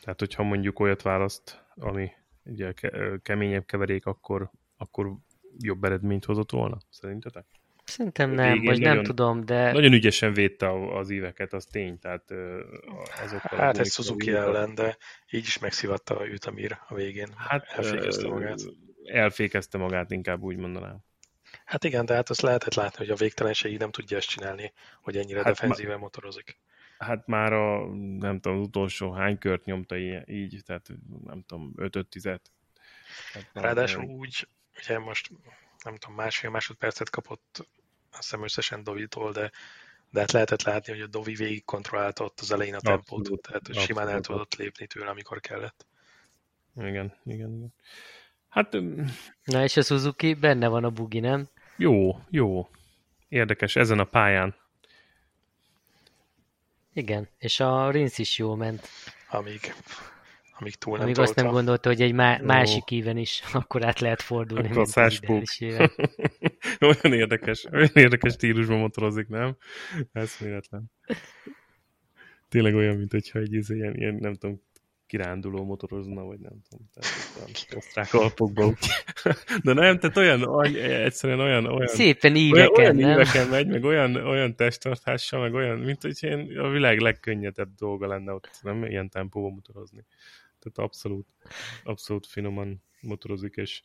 [0.00, 2.10] Tehát, hogyha mondjuk olyat választ, ami
[2.44, 5.16] ugye ke- keményebb keverék, akkor, akkor
[5.58, 7.46] jobb eredményt hozott volna, szerintetek?
[7.90, 12.30] Szerintem nem, vagy nem nagyon- tudom, de Nagyon ügyesen védte az éveket, az tény, tehát
[13.22, 14.96] azokkal Hát egy Suzuki ellen, de
[15.30, 17.28] így is megszivatta őt a Mir a végén.
[17.36, 18.60] Hát elfékezte magát.
[19.04, 20.98] Elfékezte magát, inkább úgy mondanám.
[21.64, 24.72] Hát igen, de hát azt lehetett látni, hogy a végtelenségig nem tudja ezt csinálni,
[25.02, 26.60] hogy ennyire Hát hát defenzíven motorozik.
[26.98, 27.86] Hát már a,
[28.18, 30.88] nem tudom, az utolsó hány kört nyomta így, tehát
[31.24, 32.28] nem tudom, 5 10
[33.52, 34.48] Ráadásul úgy,
[34.78, 35.30] ugye most
[35.84, 37.68] nem tudom, másfél másodpercet kapott
[38.10, 39.50] azt hiszem összesen Dovitól, de,
[40.10, 43.42] de hát lehetett látni, hogy a Dovi végig kontrollálta ott az elején a tempót, Abszolút,
[43.42, 44.40] tehát hogy simán el abszolút.
[44.48, 45.86] tudott lépni tőle, amikor kellett.
[46.76, 47.74] Igen, igen, igen.
[48.48, 48.76] Hát
[49.44, 51.48] na és a Suzuki benne van a bugi, nem?
[51.76, 52.68] jó, jó.
[53.28, 54.54] Érdekes, ezen a pályán.
[56.92, 58.88] Igen, és a Rinsz is jól ment.
[59.28, 59.74] Amíg,
[60.60, 61.30] amíg túl nem Amíg tolta.
[61.30, 64.68] azt nem gondolta, hogy egy má- másik íven is akkor át lehet fordulni.
[64.70, 65.90] Akkor éven.
[66.80, 69.56] olyan érdekes, olyan érdekes stílusban motorozik, nem?
[70.12, 70.84] Eszméletlen.
[72.48, 74.62] Tényleg olyan, mint hogyha egy izé ilyen, ilyen, nem tudom,
[75.10, 78.66] kiránduló motorozna, vagy nem tudom, tehát osztrák alpokban.
[78.66, 78.76] úgy.
[79.64, 83.10] De nem, tehát olyan, olyan egyszerűen olyan, olyan, Szépen olyan, íveken, olyan nem?
[83.10, 88.06] éveken megy, meg olyan, olyan testtartással, meg olyan, mint hogy ilyen a világ legkönnyedebb dolga
[88.06, 90.04] lenne ott, nem ilyen tempóban motorozni.
[90.60, 91.26] Tehát abszolút,
[91.84, 93.82] abszolút finoman motorozik, és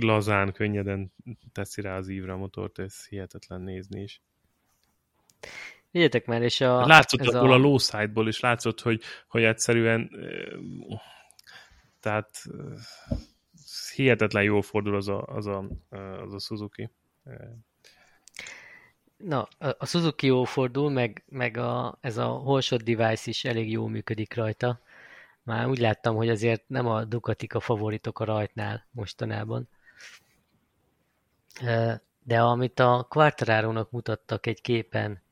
[0.00, 1.12] lazán, könnyeden
[1.52, 4.22] teszi rá az ívre a motort, ez hihetetlen nézni is.
[5.90, 6.86] Figyeljetek már, és a...
[6.86, 10.56] Látszott ez abból a, a low side-ból is, látszott, hogy, hogy egyszerűen ö,
[12.00, 12.74] tehát ö,
[13.94, 15.64] hihetetlen jól fordul az a, az a,
[16.22, 16.90] az a Suzuki.
[19.16, 23.88] Na, a Suzuki jó fordul, meg, meg a, ez a Holshot device is elég jól
[23.88, 24.80] működik rajta.
[25.50, 29.68] Már úgy láttam, hogy azért nem a Ducatik a favoritok a rajtnál mostanában.
[32.22, 35.22] De amit a Quartararo-nak mutattak egy képen,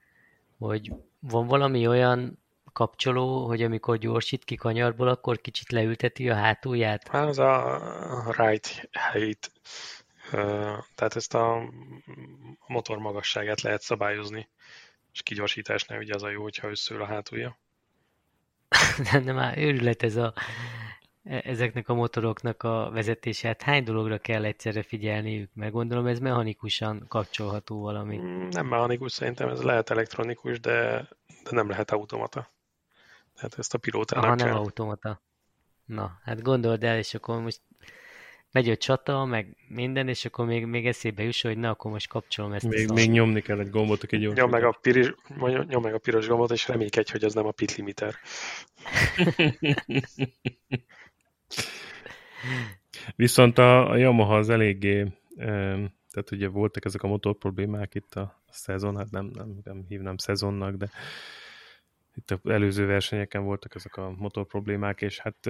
[0.59, 7.09] hogy van valami olyan kapcsoló, hogy amikor gyorsít ki kanyarból, akkor kicsit leülteti a hátulját.
[7.09, 9.53] Hát az a right height,
[10.95, 11.63] tehát ezt a
[12.67, 14.49] motor magasságát lehet szabályozni,
[15.13, 17.59] és kigyorsításnál ugye az a jó, hogyha összül a hátulja.
[19.13, 20.33] De, de már őrület ez a,
[21.23, 23.47] ezeknek a motoroknak a vezetése.
[23.47, 25.51] Hát hány dologra kell egyszerre figyelniük?
[25.55, 28.17] Mert gondolom ez mechanikusan kapcsolható valami.
[28.17, 31.09] Mm, Nem mechanikus, szerintem ez lehet elektronikus, de,
[31.45, 32.51] de nem lehet automata.
[33.35, 34.57] Tehát ezt a pilótának Aha, nem kell.
[34.57, 35.21] automata.
[35.85, 37.61] Na, hát gondold el, és akkor most
[38.53, 42.09] megy a csata, meg minden, és akkor még, még eszébe jusson, hogy na, akkor most
[42.09, 44.37] kapcsolom ezt Még, még nyomni kell egy gombot, aki gyors.
[44.37, 45.13] Nyom meg, a piros,
[45.67, 48.15] nyom meg a piros gombot, és reménykedj, hogy az nem a pit limiter.
[53.17, 55.07] Viszont a, a Yamaha az eléggé,
[56.11, 59.85] tehát ugye voltak ezek a motor problémák itt a, a szezon, hát nem, nem, nem
[59.89, 60.91] hívnám szezonnak, de
[62.19, 65.49] itt az előző versenyeken voltak ezek a motor problémák, és hát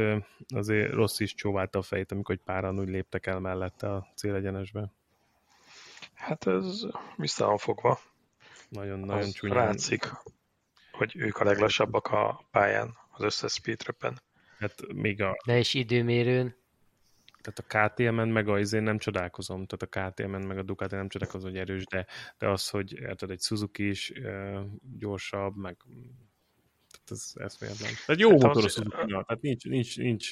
[0.48, 4.92] azért rossz is csóválta a fejét, amikor egy páran úgy léptek el mellette a célegyenesbe.
[6.14, 7.98] Hát ez vissza fogva.
[8.68, 9.56] Nagyon, nagyon Az csúnyán.
[9.56, 10.10] látszik,
[10.92, 14.20] hogy ők a leglassabbak a pályán, az összes speedrepen.
[14.58, 16.56] Hát még a, De és időmérőn,
[17.40, 21.08] tehát a KTM-en meg a izén nem csodálkozom, tehát a KTM-en meg a Ducati nem
[21.08, 22.06] csodálkozom, hogy erős, de,
[22.38, 24.12] de az, hogy érted, egy Suzuki is
[24.98, 25.76] gyorsabb, meg
[27.10, 27.92] ez eszméletlen.
[28.06, 30.30] Tehát jó Szerintem motor a az- suzuki tehát nincs, nincs, nincs,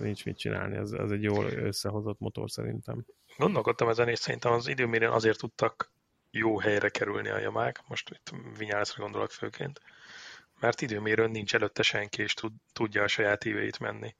[0.00, 3.04] nincs mit csinálni, ez, ez egy jól összehozott motor szerintem.
[3.36, 5.92] Gondolkodtam ezen, és szerintem az időmérőn azért tudtak
[6.30, 9.80] jó helyre kerülni a jamák, most itt Vinyáleszre gondolok főként,
[10.60, 14.14] mert időmérőn nincs előtte senki, és tud, tudja a saját íveit menni.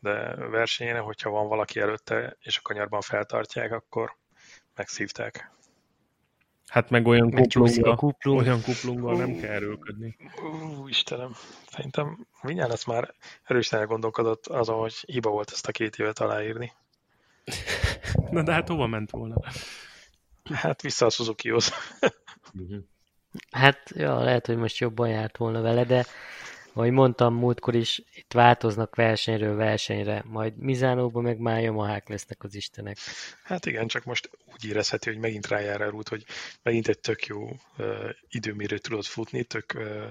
[0.00, 4.16] De versenyen, hogyha van valaki előtte, és a kanyarban feltartják, akkor
[4.74, 5.50] megszívták.
[6.68, 8.38] Hát meg olyan kuplunggal, kuplung.
[8.38, 10.16] olyan kuplunggal nem kell erőlködni.
[10.42, 11.32] Ú, Istenem,
[11.70, 16.72] szerintem Vinyálesz már erősen elgondolkodott azon, hogy hiba volt ezt a két évet aláírni.
[18.30, 19.36] Na de hát hova ment volna?
[20.52, 21.72] Hát vissza a Suzuki-hoz.
[22.54, 22.78] Uh-huh.
[23.50, 26.06] Hát, ja, lehet, hogy most jobban járt volna vele, de
[26.78, 32.54] ahogy mondtam múltkor is, itt változnak versenyről versenyre, majd Mizánóban meg már Yamahák lesznek az
[32.54, 32.96] istenek.
[33.42, 36.24] Hát igen, csak most úgy érezheti, hogy megint rájár el út, hogy
[36.62, 40.02] megint egy tök jó uh, időmérőt tudott futni, tök uh,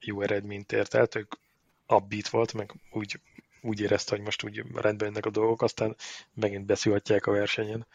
[0.00, 1.38] jó eredményt ért el, tök
[1.86, 3.20] abbit volt, meg úgy,
[3.60, 5.96] úgy érezte, hogy most úgy rendben jönnek a dolgok, aztán
[6.34, 7.86] megint beszélhatják a versenyen.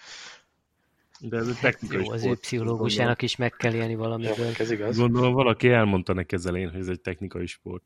[1.26, 4.46] De ez egy technikai Jó, az ő pszichológusának is meg kell élni valamiből.
[4.46, 4.98] Ja, ez igaz.
[4.98, 7.84] Gondolom valaki elmondta neki az elején, hogy ez egy technikai sport.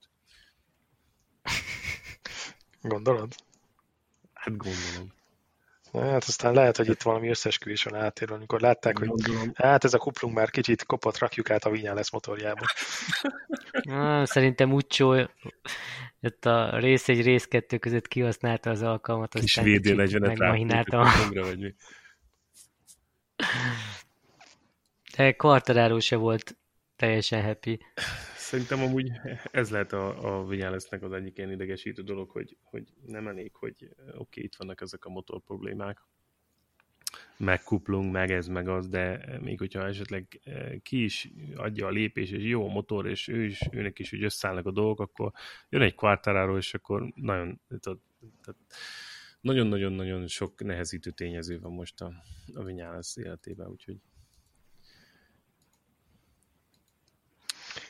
[2.82, 3.36] Gondolod?
[4.34, 5.16] Hát gondolom.
[5.92, 9.52] Na, hát aztán lehet, hogy itt valami összesküvés van átérve, amikor látták, hogy Gondolom.
[9.54, 12.66] hát ez a kuplung már kicsit kopott, rakjuk át a lesz motorjába.
[13.90, 15.10] Ah, szerintem Ucsó
[16.22, 21.06] ott a rész egy rész kettő között kihasználta az alkalmat, Kis aztán kicsit VD40-et megmahinálta.
[21.34, 21.76] vagy mi?
[25.18, 26.58] De Quartararo se volt
[26.96, 27.80] teljesen happy.
[28.36, 29.12] Szerintem amúgy
[29.52, 33.76] ez lehet a, a Vinyálesznek az egyik ilyen idegesítő dolog, hogy, hogy nem elég, hogy
[34.08, 36.02] oké, okay, itt vannak ezek a motor problémák,
[37.38, 41.90] meg kuplunk, meg ez, meg az, de még hogyha esetleg eh, ki is adja a
[41.90, 45.32] lépés, és jó a motor, és ő is, őnek is úgy összeállnak a dolgok, akkor
[45.70, 48.00] jön egy Quartararo, és akkor nagyon, tehát,
[48.44, 48.60] tehát
[49.42, 52.14] nagyon-nagyon-nagyon sok nehezítő tényező van most a,
[52.54, 53.98] a Vinyales életében, úgyhogy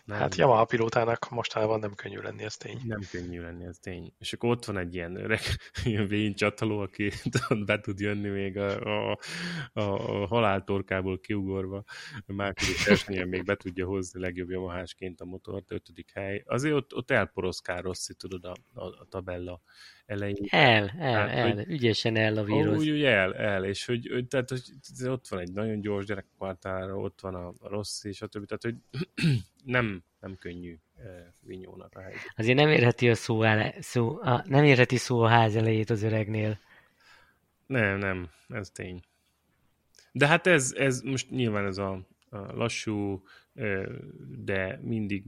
[0.07, 0.17] Nem.
[0.17, 2.81] Hát Yamaha pilótának mostanában nem könnyű lenni, ez tény.
[2.83, 4.13] Nem könnyű lenni, ez tény.
[4.19, 5.39] És akkor ott van egy ilyen öreg,
[5.83, 7.11] ilyen vén csataló, aki
[7.65, 9.17] be tud jönni még a, a,
[9.73, 11.83] a, a haláltorkából kiugorva.
[12.25, 16.43] A második versenyen még be tudja hozni legjobb Yamahásként a motort, ötödik hely.
[16.45, 19.61] Azért ott, ott elporoszkál Rossi, tudod, a, a, a tabella
[20.07, 20.45] elején.
[20.49, 22.77] El, el, hát, el, hogy, ügyesen el a vírus.
[22.77, 24.61] Úgy, úgy el, el, és hogy, hogy, tehát, hogy
[25.05, 28.45] ott van egy nagyon gyors gyerek Quartára, ott van a, a Rossi, stb.
[28.45, 28.75] Tehát, hogy
[29.75, 32.33] nem, nem könnyű e, Vinyónak a helyzet.
[32.35, 36.03] Azért nem érheti a szó, ele, szó a, nem érheti szó a ház elejét az
[36.03, 36.59] öregnél.
[37.65, 39.01] Nem, nem, ez tény.
[40.11, 43.23] De hát ez, ez most nyilván ez a, a lassú,
[44.43, 45.23] de mindig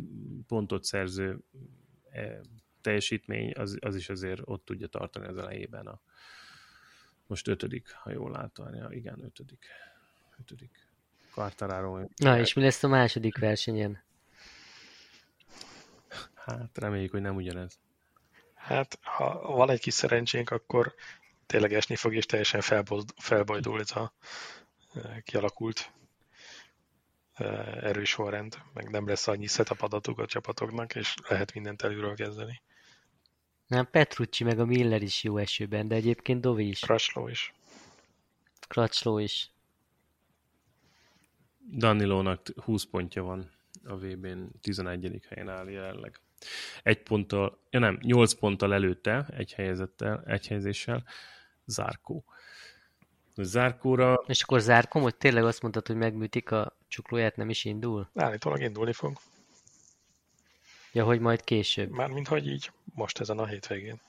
[0.48, 1.40] pontot szerző
[2.90, 5.88] teljesítmény, az, az is azért ott tudja tartani az elejében.
[5.88, 6.02] A,
[7.28, 8.74] most ötödik, ha jól látom.
[8.74, 9.66] Ja, igen, ötödik.
[10.40, 10.88] Ötödik.
[11.34, 12.06] Quartararo.
[12.16, 14.04] Na, és mi lesz a második versenyen?
[16.34, 17.80] Hát reméljük, hogy nem ugyanez.
[18.54, 20.94] Hát, ha van egy kis szerencsénk, akkor
[21.46, 22.62] tényleg esni fog, és teljesen
[23.16, 24.14] felbojdul ez a
[25.24, 25.92] kialakult
[27.82, 32.62] erős sorrend, meg nem lesz annyi setup adatuk a csapatoknak, és lehet mindent előről kezdeni.
[33.70, 36.80] Nem, Petrucci meg a Miller is jó esőben, de egyébként Dovi is.
[36.80, 37.54] Crutchlow is.
[38.68, 39.52] Crutchlow is.
[41.72, 43.52] Danilónak 20 pontja van
[43.84, 45.22] a VB-n, 11.
[45.30, 46.20] helyen áll jelenleg.
[46.84, 51.04] Egy ponttal, ja nem, 8 ponttal előtte, egy helyezettel, egy helyezéssel,
[51.66, 52.24] Zárkó.
[53.36, 54.24] Zárkóra...
[54.28, 58.10] És akkor Zárkó, hogy tényleg azt mondtad, hogy megműtik a csuklóját, nem is indul?
[58.14, 59.18] Állítólag indulni fog.
[60.92, 61.90] Ja, hogy majd később.
[61.90, 64.00] Mármint, hogy így most ezen a hétvégén.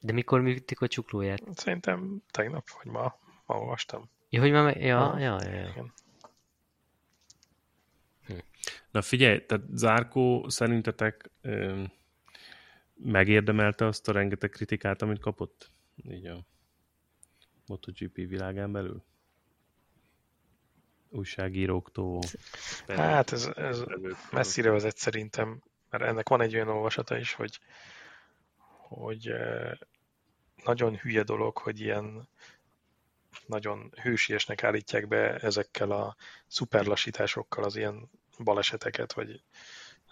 [0.00, 1.42] De mikor műtik a csuklóját?
[1.54, 4.10] Szerintem tegnap, vagy ma, ma olvastam.
[4.28, 5.68] Ja, hogy ma, ja, ja, ja, ja.
[5.68, 5.92] Igen.
[8.26, 8.34] Hm.
[8.90, 11.82] Na figyelj, tehát Zárkó szerintetek ö,
[12.94, 15.70] megérdemelte azt a rengeteg kritikát, amit kapott?
[16.10, 16.44] Így a
[17.66, 19.04] MotoGP világán belül?
[21.10, 22.20] Újságíróktól.
[22.86, 23.82] Hát ez, ez
[24.30, 27.60] messzire vezet szerintem, mert ennek van egy olyan olvasata is, hogy,
[28.88, 29.32] hogy
[30.64, 32.28] nagyon hülye dolog, hogy ilyen
[33.46, 39.42] nagyon hősiesnek állítják be ezekkel a szuperlassításokkal az ilyen baleseteket, vagy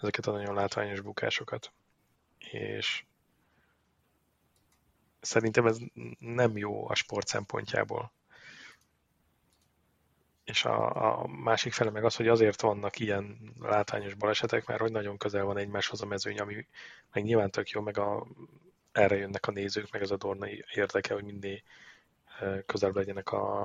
[0.01, 1.73] ezeket a nagyon látványos bukásokat.
[2.37, 3.05] És
[5.21, 5.77] szerintem ez
[6.19, 8.11] nem jó a sport szempontjából
[10.47, 14.91] és a, a másik fele meg az, hogy azért vannak ilyen látványos balesetek, mert hogy
[14.91, 16.67] nagyon közel van egymáshoz a mezőny, ami
[17.13, 18.27] meg nyilván tök jó, meg a,
[18.91, 21.63] erre jönnek a nézők, meg ez a dornai érdeke, hogy mindig
[22.39, 23.61] e, közel legyenek a,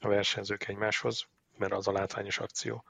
[0.00, 2.84] a versenyzők egymáshoz, mert az a látványos akció.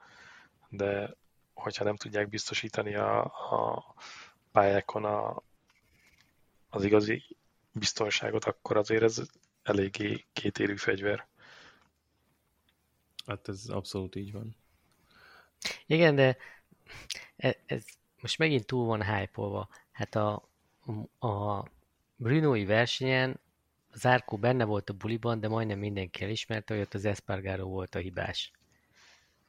[0.69, 1.15] De
[1.55, 3.95] hogyha nem tudják biztosítani a, a
[4.53, 5.43] pályákon a,
[6.71, 7.25] az igazi
[7.73, 9.23] biztonságot, akkor azért ez
[9.63, 11.27] eléggé kétérű fegyver.
[13.27, 14.57] Hát ez abszolút így van.
[15.87, 16.37] Igen, de
[17.37, 17.85] ez, ez
[18.21, 20.49] most megint túl van hype Hát a,
[21.19, 21.65] a
[22.17, 23.41] Brunoi versenyen
[23.91, 24.09] az
[24.41, 28.53] benne volt a buliban, de majdnem mindenki elismerte, hogy ott az Espargaro volt a hibás.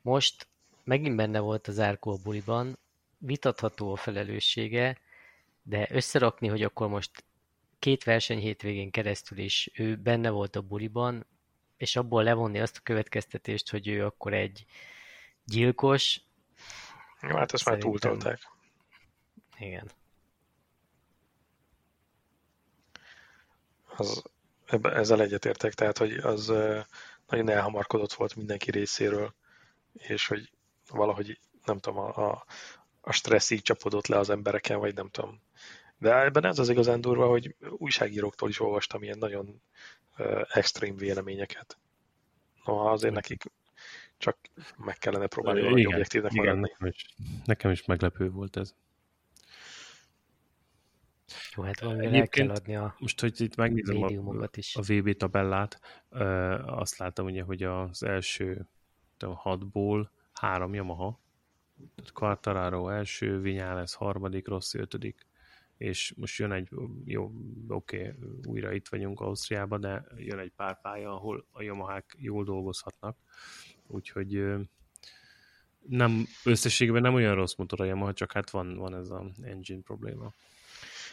[0.02, 0.48] most
[0.84, 2.78] megint benne volt az Árkó a buliban,
[3.18, 4.98] vitatható a felelőssége,
[5.64, 7.24] de összerakni, hogy akkor most
[7.80, 11.26] két verseny hétvégén keresztül is ő benne volt a buliban,
[11.78, 14.66] és abból levonni azt a következtetést, hogy ő akkor egy
[15.44, 16.22] gyilkos.
[17.22, 18.40] Jó, hát ezt már túltolták.
[19.58, 19.92] Igen.
[23.98, 24.24] Az,
[24.66, 26.48] ebbe, ezzel egyetértek, tehát hogy az
[27.28, 29.36] nagyon elhamarkodott volt mindenki részéről,
[29.94, 30.52] és hogy
[30.90, 32.46] valahogy nem tudom, a, a,
[33.02, 35.42] a stressz így csapodott le az embereken, vagy nem tudom.
[36.06, 39.62] De ebben ez az igazán durva, hogy újságíróktól is olvastam ilyen nagyon
[40.54, 41.78] extrém véleményeket.
[42.66, 43.44] Noha azért nekik
[44.18, 44.38] csak
[44.78, 46.70] meg kellene próbálni igen, valami objektívnek igen, maradni.
[46.72, 47.06] Nekem is,
[47.46, 48.76] nekem is meglepő volt ez.
[51.56, 54.76] Jó, hát valami el kell adni a Most, hogy itt megnézem a, is.
[54.76, 55.80] a VB tabellát,
[56.66, 58.68] azt láttam ugye, hogy az első
[59.20, 61.20] hatból három Yamaha,
[61.96, 65.26] tehát Quartararo első, Vinyales harmadik, Rossi ötödik,
[65.78, 66.70] és most jön egy,
[67.06, 67.32] jó,
[67.68, 68.14] oké, okay,
[68.44, 73.18] újra itt vagyunk Ausztriában, de jön egy pár pálya, ahol a Yamahák jól dolgozhatnak,
[73.88, 74.44] úgyhogy
[75.88, 79.82] nem, összességében nem olyan rossz motor a Yamaha, csak hát van, van ez a engine
[79.82, 80.34] probléma.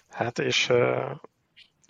[0.09, 1.21] Hát és uh,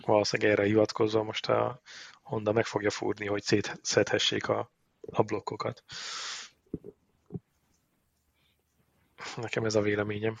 [0.05, 1.81] valószínűleg erre hivatkozva most a
[2.21, 3.43] Honda meg fogja fúrni, hogy
[3.81, 4.71] szedhessék a,
[5.01, 5.83] a blokkokat.
[9.35, 10.37] Nekem ez a véleményem.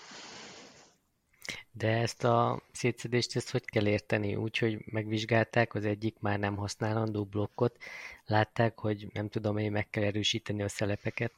[1.75, 4.35] De ezt a szétszedést ezt hogy kell érteni?
[4.35, 7.77] Úgy, hogy megvizsgálták az egyik már nem használandó blokkot,
[8.25, 11.31] látták, hogy nem tudom én, meg kell erősíteni a szelepeket.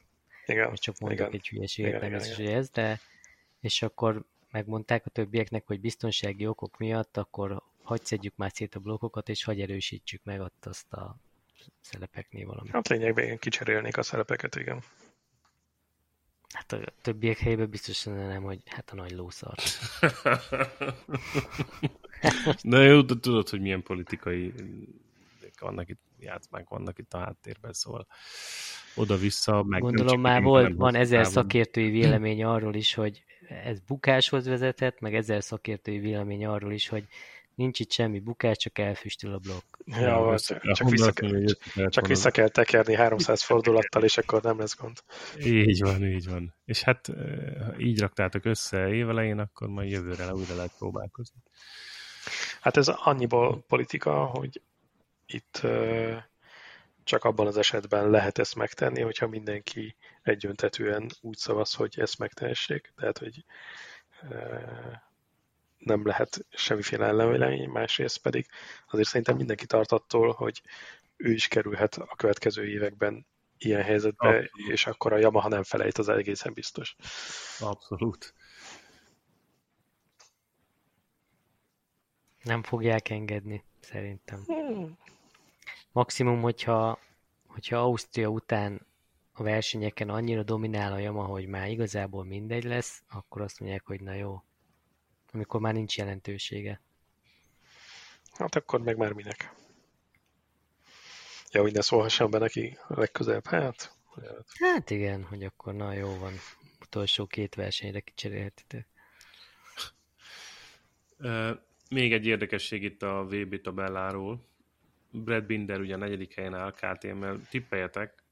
[0.46, 0.70] Igen.
[0.70, 1.32] Most csak mondok igen.
[1.32, 2.54] egy hülyeséget, igen, nem igen, ez, igen.
[2.54, 3.00] ez, de
[3.60, 8.80] és akkor megmondták a többieknek, hogy biztonsági okok miatt, akkor hagyj szedjük már szét a
[8.80, 11.16] blokkokat, és hagyj erősítsük meg ott azt a
[11.82, 12.72] szelepeknél valamit.
[12.72, 14.84] Hát lényegben kicserélnék a szelepeket, igen.
[16.56, 19.56] Hát a többiek helyében biztosan nem, hogy hát a nagy lószar.
[22.62, 24.54] Na jó, de tudod, hogy milyen politikai
[25.60, 28.08] vannak itt, játszmák vannak itt a háttérben, szóval
[28.96, 29.64] oda-vissza.
[29.64, 33.24] Meg Gondolom már volt, van ezer szakértői vélemény arról is, hogy
[33.64, 37.08] ez bukáshoz vezetett, meg ezer szakértői vélemény arról is, hogy
[37.56, 39.78] nincs itt semmi bukás, csak elfüstül a blokk.
[39.86, 41.44] Ja, ja csak, csak, vissza, kell,
[41.90, 44.98] csak vissza kell tekerni 300 fordulattal, és akkor nem lesz gond.
[45.40, 46.54] Így van, így van.
[46.66, 47.12] És hát
[47.78, 51.42] így raktátok össze évelején, akkor majd jövőre újra lehet próbálkozni.
[52.62, 54.62] Hát ez annyiból politika, hogy
[55.26, 55.62] itt
[57.04, 62.94] csak abban az esetben lehet ezt megtenni, hogyha mindenki egyöntetően úgy szavaz, hogy ezt megtehessék.
[62.96, 63.44] Tehát, hogy
[65.78, 68.46] nem lehet semmiféle ellenvélemény, másrészt pedig
[68.88, 70.62] azért szerintem mindenki tart attól, hogy
[71.18, 73.26] ő is kerülhet a következő években
[73.58, 74.72] ilyen helyzetbe, Abszolút.
[74.72, 76.96] és akkor a Yamaha nem felejt, az egészen biztos.
[77.60, 78.34] Abszolút.
[82.44, 84.44] Nem fogják engedni, szerintem.
[84.46, 84.98] Hmm.
[85.92, 87.00] Maximum, hogyha,
[87.48, 88.88] hogyha Ausztria után
[89.34, 94.02] a versenyeken annyira dominál a Yamaha, hogy már igazából mindegy lesz, akkor azt mondják, hogy
[94.02, 94.44] na jó,
[95.36, 96.82] amikor már nincs jelentősége.
[98.32, 99.54] Hát akkor meg már minek.
[101.52, 103.98] Ja, hogy ne szólhassam be neki legközelebb, hát...
[104.60, 106.34] Hát igen, hogy akkor na jó van,
[106.82, 108.88] utolsó két versenyre kicserélhetitek.
[111.90, 114.48] Még egy érdekesség itt a VB tabelláról.
[115.12, 117.42] Brad Binder ugye a negyedik helyen áll KTM-mel.
[117.50, 118.24] Tippeljetek,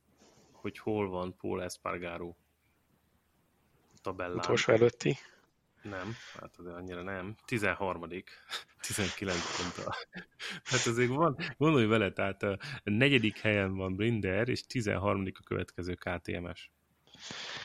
[0.52, 2.36] hogy hol van Paul Espargaro
[4.02, 4.38] tabellán.
[4.38, 5.18] Utolsó előtti.
[5.84, 7.36] Nem, hát azért annyira nem.
[7.46, 8.08] 13
[8.82, 9.94] 19 ponttal.
[10.64, 15.94] Hát azért van, gondolj vele, tehát a negyedik helyen van Brinder, és 13 a következő
[15.94, 16.72] KTMS.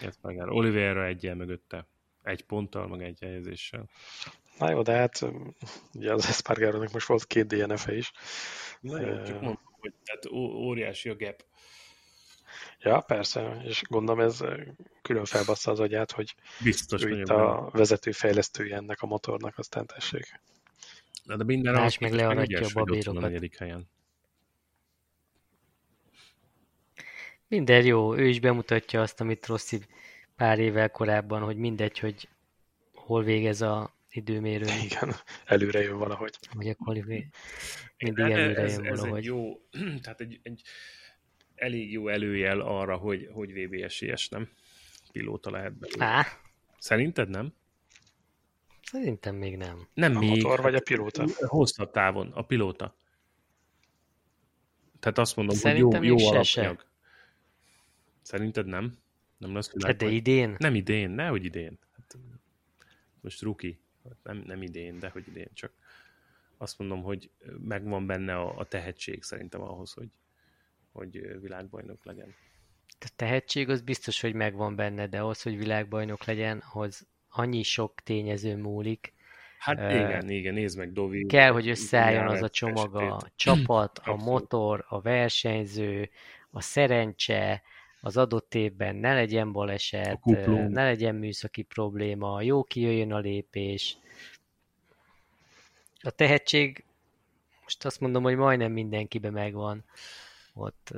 [0.00, 1.86] Ezt meg Oliveira egyel mögötte.
[2.22, 3.88] Egy ponttal, meg egy helyezéssel.
[4.58, 5.24] Na jó, de hát
[5.94, 8.12] ugye az Espargarónak most volt két DNF-e is.
[8.80, 11.44] Na jó, csak mondom, hogy tehát óriási a gap.
[12.80, 14.44] Ja, persze, és gondolom ez
[15.02, 19.86] külön felbassza az agyát, hogy Biztos ő itt a vezető fejlesztője ennek a motornak, aztán
[19.86, 20.40] tessék.
[21.24, 23.22] De, de minden Más meg learatja a babérokat.
[23.22, 23.88] A negyedik helyen.
[27.48, 29.80] Minden jó, ő is bemutatja azt, amit Rossi
[30.36, 32.28] pár évvel korábban, hogy mindegy, hogy
[32.94, 34.66] hol végez a időmérő.
[34.84, 35.14] Igen,
[35.44, 36.38] előre jön valahogy.
[36.52, 37.28] Vagy a kvalifi...
[37.98, 39.18] Mindig előre ez, jön ez valahogy.
[39.18, 39.60] Egy jó,
[40.02, 40.62] tehát egy, egy
[41.58, 44.48] elég jó előjel arra, hogy, hogy VB esélyes, nem?
[45.12, 46.04] Pilóta lehet belőle.
[46.04, 46.26] Á.
[46.78, 47.52] Szerinted nem?
[48.82, 49.88] Szerintem még nem.
[49.94, 50.28] Nem a még.
[50.28, 51.26] motor vagy a pilóta?
[51.46, 52.94] Hosszabb távon, a pilóta.
[55.00, 56.44] Tehát azt mondom, Szerintem hogy jó, jó alapanyag.
[56.44, 56.86] Se.
[58.22, 58.98] Szerinted nem?
[59.38, 60.56] Nem lesz Hát de idén?
[60.58, 61.78] Nem idén, nehogy idén.
[61.96, 62.16] Hát,
[63.20, 63.80] most ruki,
[64.22, 65.72] nem, nem idén, de hogy idén, csak
[66.56, 70.08] azt mondom, hogy megvan benne a, a tehetség szerintem ahhoz, hogy,
[70.98, 72.34] hogy világbajnok legyen.
[73.00, 77.94] A tehetség az biztos, hogy megvan benne, de ahhoz, hogy világbajnok legyen, ahhoz annyi sok
[78.04, 79.12] tényező múlik.
[79.58, 81.26] Hát uh, igen, igen, nézd meg Dovi.
[81.26, 86.10] Kell, hogy összeálljon az a csomag, a csapat, a motor, a versenyző,
[86.50, 87.62] a szerencse,
[88.00, 90.24] az adott évben ne legyen baleset,
[90.68, 93.96] ne legyen műszaki probléma, jó kijöjjön a lépés.
[96.00, 96.84] A tehetség,
[97.62, 99.84] most azt mondom, hogy majdnem mindenkibe megvan.
[100.58, 100.92] Ott,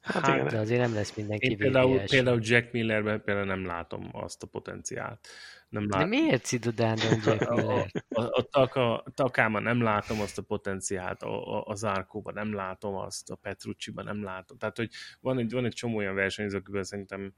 [0.00, 4.08] hát, hát de azért nem lesz mindenki Én például, például Jack Millerben például nem látom
[4.12, 5.28] azt a potenciált.
[5.68, 6.00] Nem lát...
[6.00, 7.90] De miért Cidodándon Jack Miller?
[8.08, 12.54] A, a, a, taka, Takában nem látom azt a potenciált, a, a, a Zárkóban nem
[12.54, 14.58] látom azt, a Petrucciban nem látom.
[14.58, 17.32] Tehát, hogy van egy, van egy csomó olyan versenyző, akiben szerintem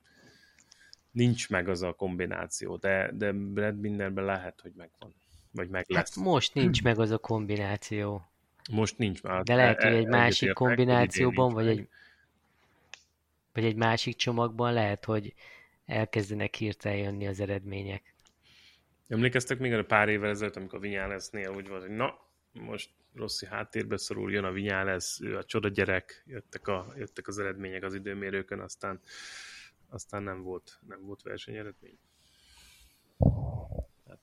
[1.11, 5.15] nincs meg az a kombináció, de, de Brad Binderben lehet, hogy megvan.
[5.53, 6.15] Vagy meg hát lesz.
[6.15, 8.31] Hát most nincs meg az a kombináció.
[8.71, 9.43] Most nincs már.
[9.43, 11.89] De lehet, hogy egy másik kombinációban, vagy egy,
[13.53, 15.35] vagy egy másik csomagban lehet, hogy
[15.87, 18.15] elkezdenek hirtelen jönni az eredmények.
[19.09, 22.19] Emlékeztek még a pár évvel ezelőtt, amikor a lesznél úgy volt, hogy na,
[22.53, 27.39] most Rossi háttérbe szorul, jön a lesz, ő a csoda gyerek, jöttek, a, jöttek az
[27.39, 29.01] eredmények az időmérőkön, aztán,
[29.89, 31.99] aztán nem volt, nem volt versenyeredmény.
[34.09, 34.19] Hát,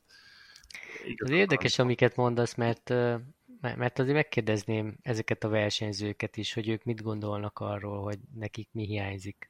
[1.18, 2.94] az érdekes, amiket mondasz, mert,
[3.62, 8.86] mert azért megkérdezném ezeket a versenyzőket is, hogy ők mit gondolnak arról, hogy nekik mi
[8.86, 9.50] hiányzik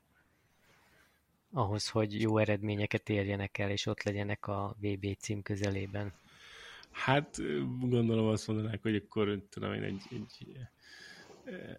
[1.51, 6.13] ahhoz, hogy jó eredményeket érjenek el, és ott legyenek a VB cím közelében?
[6.91, 7.37] Hát
[7.79, 10.57] gondolom azt mondanák, hogy akkor tudom én egy, egy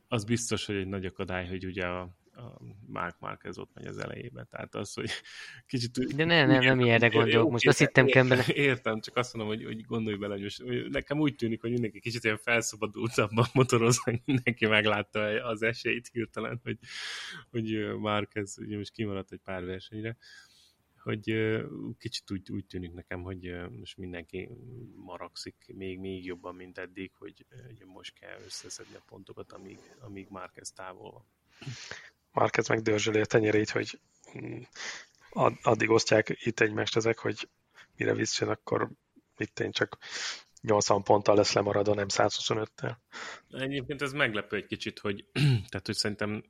[0.09, 2.09] az biztos, hogy egy nagy akadály, hogy ugye a,
[2.39, 4.47] a Mark Marquez ott megy az elejében.
[4.51, 5.11] Tehát az, hogy
[5.67, 6.15] kicsit...
[6.15, 7.51] De ne, nem, nem ilyenre gondolok.
[7.51, 10.91] Most azt hittem kell Értem, csak azt mondom, hogy, hogy gondolj bele, hogy most hogy
[10.91, 16.61] nekem úgy tűnik, hogy mindenki kicsit ilyen felszabadultabban motoroz, hogy mindenki meglátta az esélyt hirtelen,
[16.63, 16.79] hogy,
[17.51, 20.17] hogy Marquez ugye most kimaradt egy pár versenyre
[21.09, 21.25] hogy
[21.99, 24.49] kicsit úgy, úgy tűnik nekem, hogy most mindenki
[24.95, 30.29] maragszik még, még jobban, mint eddig, hogy ugye most kell összeszedni a pontokat, amíg, amíg
[30.31, 31.25] Márquez távol van.
[32.33, 34.01] Márquez meg dörzsöli a tenyerét, hogy
[34.39, 34.61] mm,
[35.63, 37.49] addig osztják itt egymást ezek, hogy
[37.97, 38.91] mire visszajön, akkor
[39.37, 39.99] itt én csak
[40.61, 42.97] 80 ponttal lesz lemaradva, nem 125-tel.
[43.51, 45.25] Egyébként ez meglepő egy kicsit, hogy,
[45.71, 46.45] tehát, hogy szerintem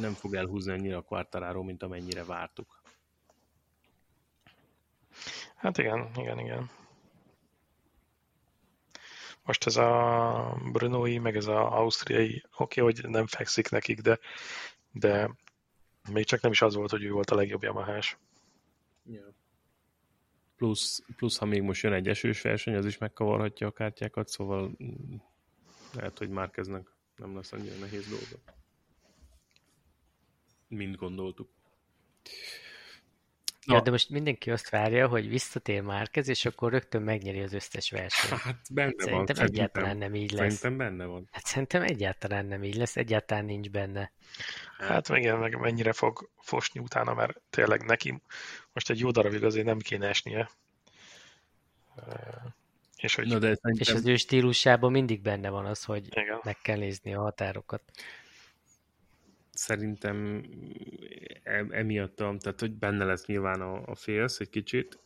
[0.00, 2.82] nem fog elhúzni annyira a kvartaráról, mint amennyire vártuk.
[5.56, 6.70] Hát igen, igen, igen.
[9.42, 14.18] Most ez a Brunoi, meg ez az ausztriai, oké, okay, hogy nem fekszik nekik, de,
[14.92, 15.30] de
[16.12, 18.18] még csak nem is az volt, hogy ő volt a legjobb Yamahás.
[19.04, 19.34] Yeah.
[20.56, 24.76] Plusz, plusz, ha még most jön egy esős verseny, az is megkavarhatja a kártyákat, szóval
[25.94, 28.42] lehet, hogy már kezdnek, nem lesz annyira nehéz dolga.
[30.68, 31.50] Mint gondoltuk.
[33.66, 37.52] Ja, ja, de most mindenki azt várja, hogy visszatér Márkez, és akkor rögtön megnyeri az
[37.52, 38.40] összes versenyt.
[38.40, 39.46] Hát benne szerintem van.
[39.46, 40.54] egyáltalán nem így lesz.
[40.54, 41.28] Szerintem benne van.
[41.30, 44.12] Hát szerintem egyáltalán nem így lesz, egyáltalán nincs benne.
[44.78, 48.22] Hát igen, meg mennyire fog fosni utána, mert tényleg neki
[48.72, 50.50] most egy jó darabig azért nem kéne esnie.
[52.96, 53.26] És, hogy...
[53.26, 53.88] No, de szerintem...
[53.88, 56.40] és az ő stílusában mindig benne van az, hogy igen.
[56.42, 57.82] meg kell nézni a határokat
[59.60, 60.42] szerintem
[61.70, 64.98] emiatt, tehát hogy benne lesz nyilván a, a félsz egy kicsit,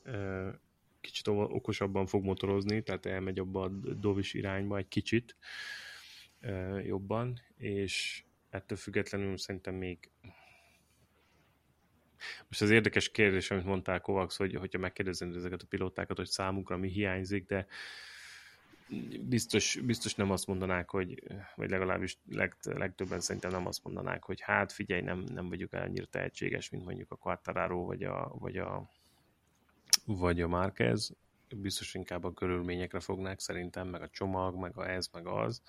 [1.00, 5.36] kicsit okosabban fog motorozni, tehát elmegy abba a dovis irányba egy kicsit
[6.82, 10.10] jobban, és ettől függetlenül szerintem még
[12.48, 16.76] most az érdekes kérdés, amit mondtál Kovacs, hogy hogyha megkérdezem ezeket a pilótákat, hogy számukra
[16.76, 17.66] mi hiányzik, de
[19.28, 21.22] biztos, biztos nem azt mondanák, hogy,
[21.56, 26.06] vagy legalábbis leg, legtöbben szerintem nem azt mondanák, hogy hát figyelj, nem, nem vagyok annyira
[26.06, 28.90] tehetséges, mint mondjuk a Quartararo, vagy a, vagy a,
[30.06, 31.12] vagy a Márquez.
[31.56, 35.62] Biztos inkább a körülményekre fognák szerintem, meg a csomag, meg a ez, meg az.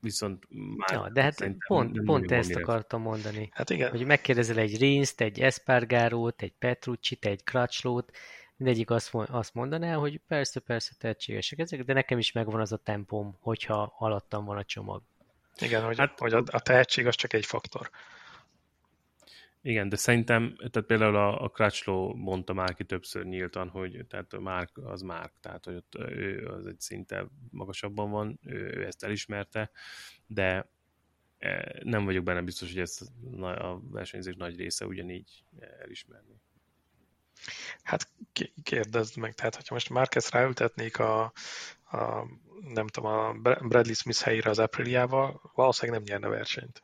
[0.00, 0.46] Viszont
[0.76, 2.60] már ja, de hát pont, pont ezt mire...
[2.60, 3.48] akartam mondani.
[3.52, 3.90] Hát igen.
[3.90, 8.16] Hogy megkérdezel egy Rinszt, egy Espargarót, egy Petrucci-t, egy Crutchlót,
[8.56, 12.76] mindegyik azt, azt mondaná, hogy persze, persze tehetségesek ezek, de nekem is megvan az a
[12.76, 15.02] tempom, hogyha alattam van a csomag.
[15.58, 17.90] Igen, hogy, hát, hogy a, a tehetség az csak egy faktor.
[19.62, 24.32] Igen, de szerintem, tehát például a, a Crutchlow mondta már ki többször nyíltan, hogy tehát
[24.32, 28.86] a Mark az Mark, tehát hogy ott ő az egy szinte magasabban van, ő, ő
[28.86, 29.70] ezt elismerte,
[30.26, 30.68] de
[31.82, 33.02] nem vagyok benne biztos, hogy ezt
[33.40, 35.44] a versenyzés nagy része ugyanígy
[35.82, 36.40] elismerni.
[37.82, 38.08] Hát
[38.62, 41.32] kérdezd meg, tehát hogyha most Márquez ráültetnék a,
[41.90, 42.26] a,
[42.60, 46.82] nem tudom, a Bradley Smith helyére az Apriliával, valószínűleg nem nyerne versenyt.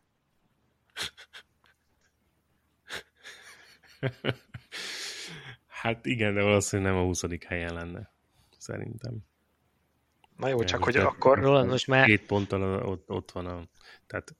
[5.83, 7.23] hát igen, de valószínűleg nem a 20.
[7.47, 8.11] helyen lenne.
[8.59, 9.19] Szerintem.
[10.37, 11.39] Na jó, csak hogy akkor...
[11.39, 12.07] Roland, most már...
[12.07, 13.69] Két ponttal ott, ott van a...
[14.07, 14.37] Tehát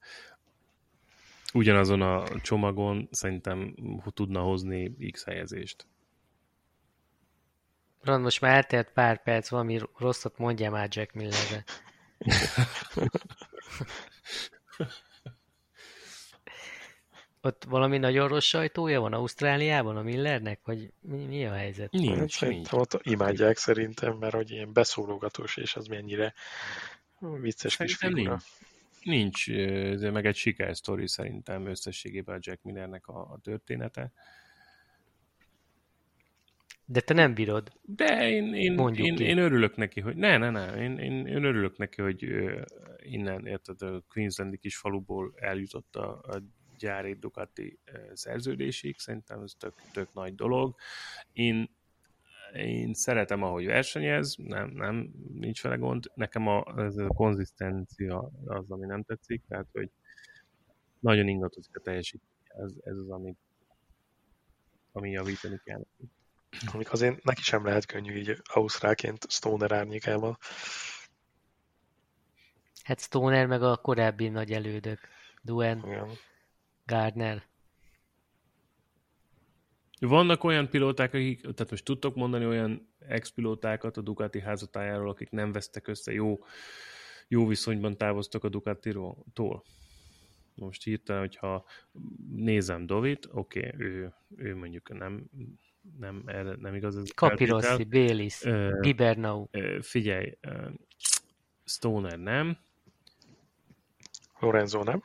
[1.53, 3.75] ugyanazon a csomagon szerintem
[4.13, 5.87] tudna hozni X helyezést.
[8.03, 11.63] Roland, most már eltelt pár perc, valami rosszat mondjál már Jack Millerre.
[17.45, 21.91] Ott valami nagyon rossz sajtója van Ausztráliában a Millernek, vagy mi, mi a helyzet?
[21.91, 22.71] Nincs, hát, nincs.
[22.71, 26.33] Ott imádják szerintem, mert hogy ilyen beszólogatós, és az mennyire
[27.19, 28.39] vicces kis figura.
[29.03, 34.11] Nincs, nincs meg egy sikersztori szerintem összességében a Jack Millernek a, a története.
[36.93, 37.71] De te nem bírod.
[37.81, 41.77] De én, én, én, én, örülök neki, hogy ne, ne, ne, én, én, én örülök
[41.77, 42.23] neki, hogy
[42.97, 46.41] innen, érted, a Queenslandi kis faluból eljutott a, a
[46.77, 47.79] gyári Ducati
[48.13, 50.75] szerződésig, szerintem ez tök, tök nagy dolog.
[51.31, 51.69] Én,
[52.53, 56.11] én szeretem, ahogy versenyez, nem, nem, nincs vele gond.
[56.15, 59.89] Nekem a, ez a konzisztencia az, ami nem tetszik, tehát, hogy
[60.99, 62.31] nagyon ingatozik a teljesítmény.
[62.43, 63.35] Ez, ez az, ami,
[64.91, 65.85] ami javítani kell.
[66.73, 70.37] Amik azért neki sem lehet könnyű így Ausztráként Stoner árnyékával.
[72.83, 74.99] Hát Stoner meg a korábbi nagy elődök.
[75.41, 75.83] Duen.
[75.85, 76.09] Igen.
[76.85, 77.43] Gardner.
[79.99, 85.51] Vannak olyan pilóták, akik, tehát most tudtok mondani olyan ex-pilótákat a Ducati házatájáról, akik nem
[85.51, 86.39] vesztek össze, jó,
[87.27, 89.63] jó viszonyban távoztak a Ducati-tól?
[90.55, 91.65] Most hirtelen, hogyha
[92.29, 95.29] nézem Dovit, oké, okay, ő, ő mondjuk nem,
[95.99, 98.41] nem, erre nem igaz ez Capirossi, Bélis,
[98.81, 99.47] Gibernau.
[99.81, 100.37] Figyelj,
[101.65, 102.57] Stoner nem.
[104.39, 105.03] Lorenzo nem.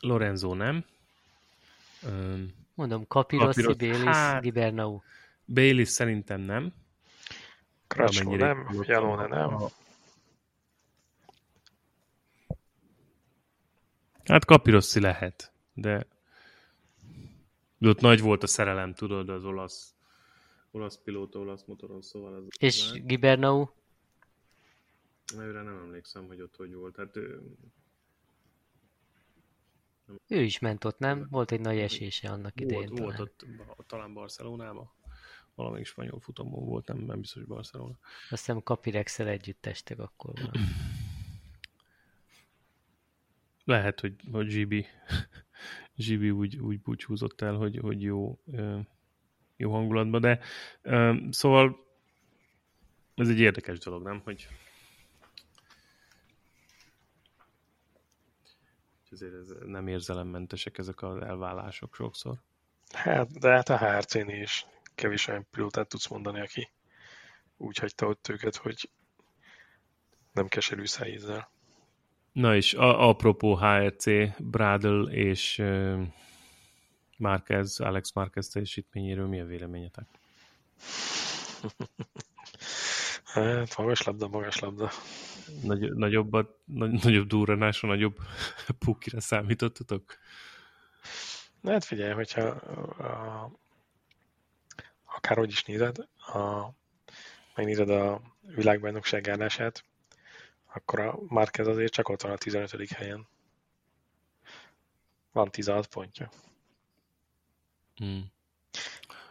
[0.00, 0.84] Lorenzo nem.
[2.02, 5.00] Um, Mondom, Capirossi, Capiros, Baylis, hát, Gibernau.
[5.44, 6.72] Baylis szerintem nem.
[7.86, 9.54] Crutchlow nem, Jalone nem.
[9.54, 9.68] A...
[14.24, 16.06] Hát Capirossi lehet, de
[17.80, 19.96] ott nagy volt a szerelem, tudod, az olasz
[20.76, 22.46] olasz pilóta, olasz motoron, szóval az...
[22.58, 23.04] És már...
[23.04, 23.66] Gibernau?
[25.38, 26.96] Őre nem emlékszem, hogy ott hogy volt.
[26.96, 27.42] Hát ő,
[30.28, 31.26] ő is ment ott, nem?
[31.30, 32.88] Volt egy nagy esése annak idején.
[32.88, 33.20] Volt, talán.
[33.76, 34.90] ott, talán Barcelonában.
[35.54, 37.98] Valamelyik spanyol futamon volt, nem, nem biztos Barcelona.
[38.30, 40.52] Azt hiszem capirex együtt estek akkor van.
[43.64, 44.86] Lehet, hogy, hogy GB,
[45.96, 48.38] GB úgy, úgy búcsúzott el, hogy, hogy jó,
[49.56, 50.40] jó hangulatban, de
[51.30, 51.84] szóval
[53.14, 54.20] ez egy érdekes dolog, nem?
[54.24, 54.48] Hogy
[59.10, 62.38] azért ez nem érzelemmentesek ezek az elvállások sokszor.
[62.92, 66.70] Hát, de hát a HRC-n is kevés olyan pilótát tudsz mondani, aki
[67.56, 68.90] úgy hagyta ott őket, hogy
[70.32, 71.50] nem keserű szájízzel.
[72.36, 74.04] Na és a, apropó HRC,
[74.38, 76.02] Bradle és uh,
[77.18, 80.08] Marquez, Alex Marquez teljesítményéről mi a véleményetek?
[83.32, 84.90] hát, magas labda, magas labda.
[85.62, 88.16] Nagy, nagyobb, a, nagy, nagyobb durranásra, nagyobb
[88.84, 90.18] pukira számítottatok?
[91.64, 93.50] Hát figyelj, hogyha a,
[95.04, 96.68] akárhogy is nézed, a,
[97.54, 99.84] megnézed a világbajnokság állását,
[100.76, 102.90] akkor a Márquez azért csak ott van a 15.
[102.90, 103.26] helyen.
[105.32, 106.30] Van 16 pontja.
[107.94, 108.34] Hmm.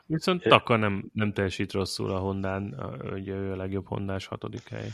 [0.06, 2.74] Viszont Taka nem, nem teljesít rosszul a Hondán,
[3.14, 4.90] ugye ő a legjobb Hondás hatodik hely.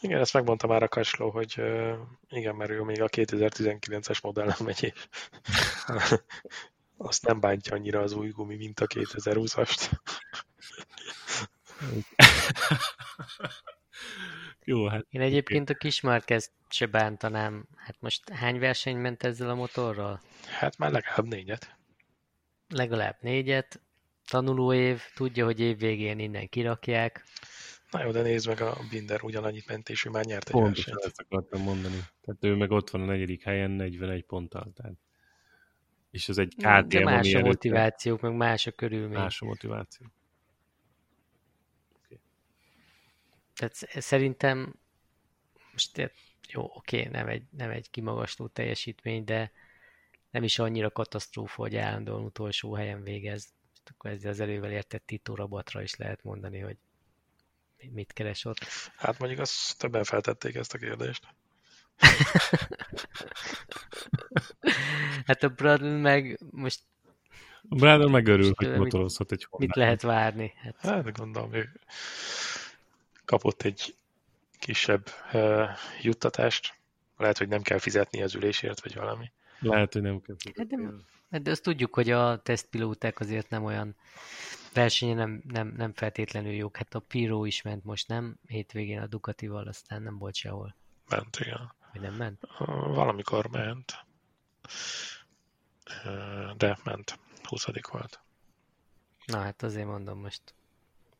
[0.00, 1.62] Igen, ezt megmondta már a Kasló, hogy
[2.28, 5.08] igen, mert ő még a 2019-es modellen megy, és
[6.96, 9.90] azt nem bántja annyira az új gumi, mint a 2020-ast.
[14.64, 15.06] Jó, hát...
[15.10, 17.66] Én egyébként a Kismárkezt se bántanám.
[17.76, 20.20] Hát most hány verseny ment ezzel a motorral?
[20.58, 21.76] Hát már legalább négyet.
[22.68, 23.80] Legalább négyet.
[24.26, 27.24] Tanuló év, tudja, hogy év végén innen kirakják.
[27.90, 30.94] Na jó, de nézd meg, a Binder ugyanannyit ment, és ő már nyert egy Pontosan
[30.94, 31.04] versenyt.
[31.04, 31.98] ezt akartam mondani.
[32.20, 34.72] Tehát ő meg ott van a negyedik helyen, 41 ponttal.
[34.74, 34.94] Tehát.
[36.10, 39.18] És ez egy KTM, De más a motivációk, meg más a körülmény.
[39.18, 40.06] Más a motiváció.
[42.04, 42.20] Okay.
[43.54, 44.74] Tehát szerintem
[45.72, 46.12] most
[46.48, 49.52] jó, oké, nem egy, nem egy kimagasló teljesítmény, de
[50.30, 53.52] nem is annyira katasztrófa, hogy állandóan utolsó helyen végez.
[53.84, 56.76] Akkor ezzel az elővel értett Tito Rabatra is lehet mondani, hogy
[57.90, 58.58] mit keres ott.
[58.96, 61.26] Hát mondjuk azt többen feltették ezt a kérdést.
[65.26, 66.80] hát a Bradl meg most...
[67.68, 69.66] A Bradl meg örül, hogy motorozhat egy Honda.
[69.66, 70.52] Mit lehet várni?
[70.56, 71.80] Hát, hát gondolom, ő
[73.24, 73.94] kapott egy
[74.58, 75.68] kisebb uh,
[76.02, 76.74] juttatást.
[77.16, 79.32] Lehet, hogy nem kell fizetni az ülésért, vagy valami.
[79.58, 80.62] Lehet, hogy nem kell fizetni.
[80.76, 80.94] Hát de,
[81.30, 83.96] hát de azt tudjuk, hogy a tesztpilóták azért nem olyan
[84.72, 86.76] versenye nem, nem, nem feltétlenül jók.
[86.76, 88.36] Hát a Piro is ment most, nem?
[88.46, 90.74] Hétvégén a Ducatival, aztán nem volt sehol.
[91.08, 91.72] Ment, igen.
[91.92, 92.40] Vagy nem ment?
[92.66, 94.04] Valamikor ment.
[96.56, 97.18] De ment.
[97.42, 98.20] 20 volt.
[99.26, 100.42] Na hát azért mondom most.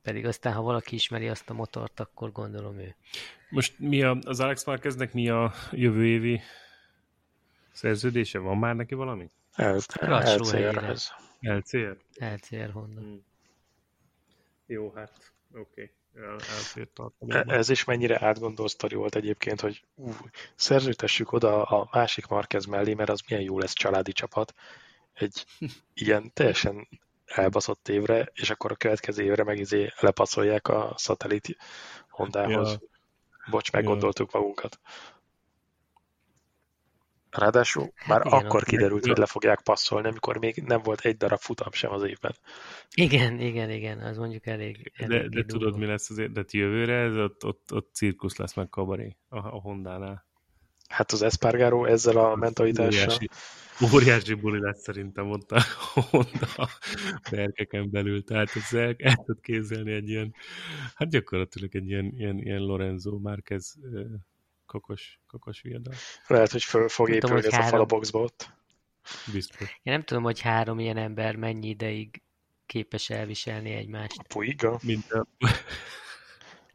[0.04, 2.94] Pedig aztán, ha valaki ismeri azt a motort, akkor gondolom ő.
[3.50, 6.40] Most mi a, az Alex Marqueznek mi a jövő évi
[7.72, 8.38] szerződése?
[8.38, 9.30] Van már neki valami?
[9.56, 11.12] LCR-hez.
[11.40, 11.96] LCR?
[12.14, 13.00] LCR Honda.
[13.00, 13.24] Hmm.
[14.66, 15.60] Jó, hát oké.
[15.60, 15.90] Okay.
[17.28, 20.10] E, ez is mennyire átgondolt sztori volt egyébként, hogy ú,
[20.54, 24.54] szerződtessük oda a másik Marquez mellé, mert az milyen jó lesz családi csapat.
[25.12, 25.44] Egy
[25.94, 26.88] ilyen teljesen
[27.24, 31.56] elbaszott évre, és akkor a következő évre meg izé lepaszolják a szatellit
[32.08, 32.70] Hondához.
[32.70, 32.78] Ja.
[33.50, 34.38] Bocs, meggondoltuk ja.
[34.38, 34.80] magunkat.
[37.30, 41.38] Ráadásul már igen, akkor kiderült, hogy le fogják passzolni, amikor még nem volt egy darab
[41.38, 42.34] futam sem az évben.
[42.94, 44.92] Igen, igen, igen, az mondjuk elég.
[44.96, 48.54] elég de, de tudod, mi lesz azért, de jövőre ez ott, ott, ott cirkusz lesz
[48.54, 50.26] meg kabaré a, a Honda-nál.
[50.94, 53.02] Hát az Espargaro ezzel a mentalitással.
[53.02, 53.28] Óriási,
[53.94, 55.62] óriási buli lesz szerintem ott a
[56.10, 56.68] Honda
[57.30, 58.24] berkeken belül.
[58.24, 60.34] Tehát ez el, el tud képzelni egy ilyen,
[60.94, 63.74] hát gyakorlatilag egy ilyen, ilyen, ilyen Lorenzo Márquez
[64.66, 65.94] kokos, kokos viadal.
[66.26, 67.66] Lehet, hogy föl fog nem épülni tudom, ez három...
[67.66, 68.50] a fal a boxba ott.
[69.32, 69.60] Biztos.
[69.60, 72.22] Én nem tudom, hogy három ilyen ember mennyi ideig
[72.66, 74.18] képes elviselni egymást.
[74.18, 74.78] A Puiga?
[74.82, 75.26] Mint a...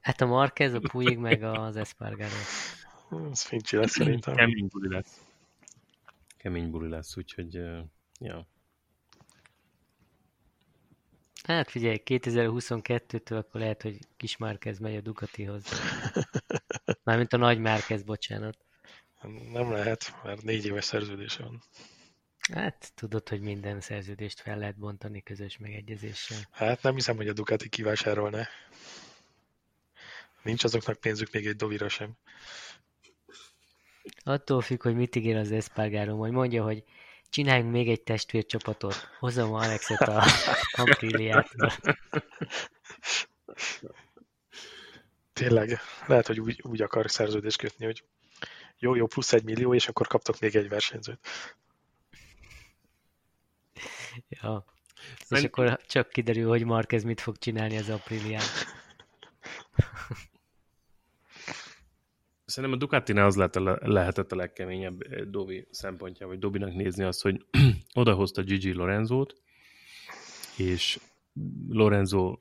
[0.01, 2.36] Hát a Marquez, a Puig, meg az Espargaro.
[3.32, 4.36] Ez fincsi lesz szerintem.
[4.36, 5.22] Kemény buli lesz.
[6.38, 7.80] Kemény buli lesz, úgyhogy uh,
[8.20, 8.47] ja.
[11.43, 15.64] Hát figyelj, 2022-től akkor lehet, hogy kis Márkez megy a Ducatihoz.
[17.03, 18.57] Mármint a nagy Márkez, bocsánat.
[19.51, 21.62] Nem lehet, mert négy éves szerződése van.
[22.53, 26.38] Hát tudod, hogy minden szerződést fel lehet bontani közös megegyezéssel.
[26.51, 28.47] Hát nem hiszem, hogy a Ducati kivásárolna.
[30.43, 32.18] Nincs azoknak pénzük még egy dovira sem.
[34.24, 36.84] Attól függ, hogy mit ígér az Espargaro, hogy mondja, hogy
[37.30, 40.24] csináljunk még egy testvércsapatot, hozom Alexet a
[40.82, 41.72] Apriliától.
[45.34, 48.03] Tényleg, lehet, hogy úgy, úgy akar szerződést kötni, hogy
[48.78, 51.20] jó, jó, plusz egy millió, és akkor kaptok még egy versenyzőt.
[54.30, 54.66] Ja.
[55.30, 58.43] És akkor csak kiderül, hogy Marquez mit fog csinálni az Aprilián.
[62.50, 67.22] Szerintem a Ducatinál az lehet lehetett a legkeményebb eh, Dovi szempontja, vagy Dobinak nézni azt,
[67.22, 67.45] hogy
[67.93, 69.36] odahozta Gigi Lorenzót,
[70.58, 71.00] és
[71.68, 72.38] Lorenzo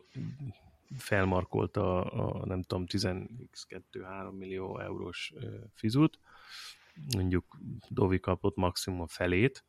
[0.99, 3.27] felmarkolta a, a nem tudom, 10-2-3
[4.39, 5.33] millió eurós
[5.75, 6.19] fizut,
[7.17, 9.65] mondjuk Dovi kapott maximum felét,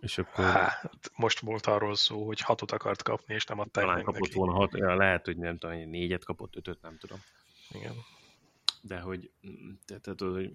[0.00, 0.44] és akkor...
[0.44, 4.38] Hát, most volt arról szó, hogy hatot akart kapni, és nem adták Talán kapott neki.
[4.38, 7.18] volna hat, ja, lehet, hogy nem tudom, négyet kapott, ötöt, nem tudom.
[7.70, 7.94] Igen
[8.86, 9.30] de hogy,
[9.84, 10.52] tehát, tehát, hogy,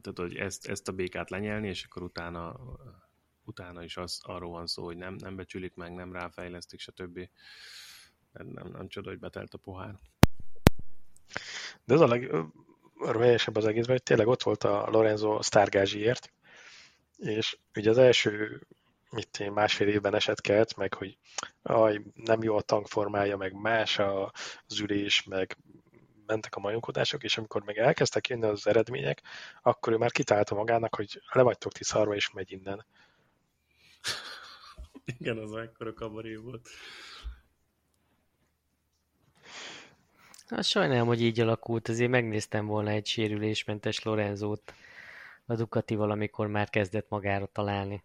[0.00, 2.60] tehát, hogy ezt, ezt a békát lenyelni, és akkor utána,
[3.44, 7.28] utána is az, arról van szó, hogy nem, nem becsülik meg, nem ráfejlesztik, stb.
[8.32, 9.98] Nem, nem, nem csoda, hogy betelt a pohár.
[11.84, 16.32] De az a legröhelyesebb az egészben, hogy tényleg ott volt a Lorenzo Stargázsiért,
[17.16, 18.66] és ugye az első
[19.10, 21.18] mit én, másfél évben esett kelt, meg hogy
[21.62, 25.56] aj, nem jó a tankformája, meg más az ülés, meg
[26.26, 29.22] mentek a majomkodások, és amikor meg elkezdtek jönni az eredmények,
[29.62, 32.86] akkor ő már kitálta magának, hogy le vagytok ti szarva, és megy innen.
[35.18, 36.68] Igen, az ekkora kabaré volt.
[40.46, 44.74] Hát sajnálom, hogy így alakult, azért megnéztem volna egy sérülésmentes Lorenzót
[45.46, 48.02] a Ducati valamikor már kezdett magára találni.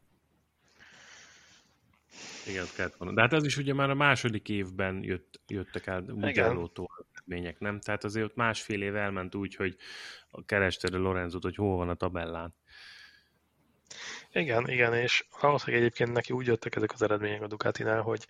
[2.48, 3.14] Igen, kellett volna.
[3.14, 7.80] De hát az is ugye már a második évben jött, jöttek el Mugello-tól eredmények, nem?
[7.80, 9.76] Tehát azért ott másfél év elment úgy, hogy
[10.46, 12.56] kerested a Lorenzot, hogy hol van a tabellán.
[14.32, 18.28] Igen, igen, és valószínűleg egyébként neki úgy jöttek ezek az eredmények a Ducatinál, hogy,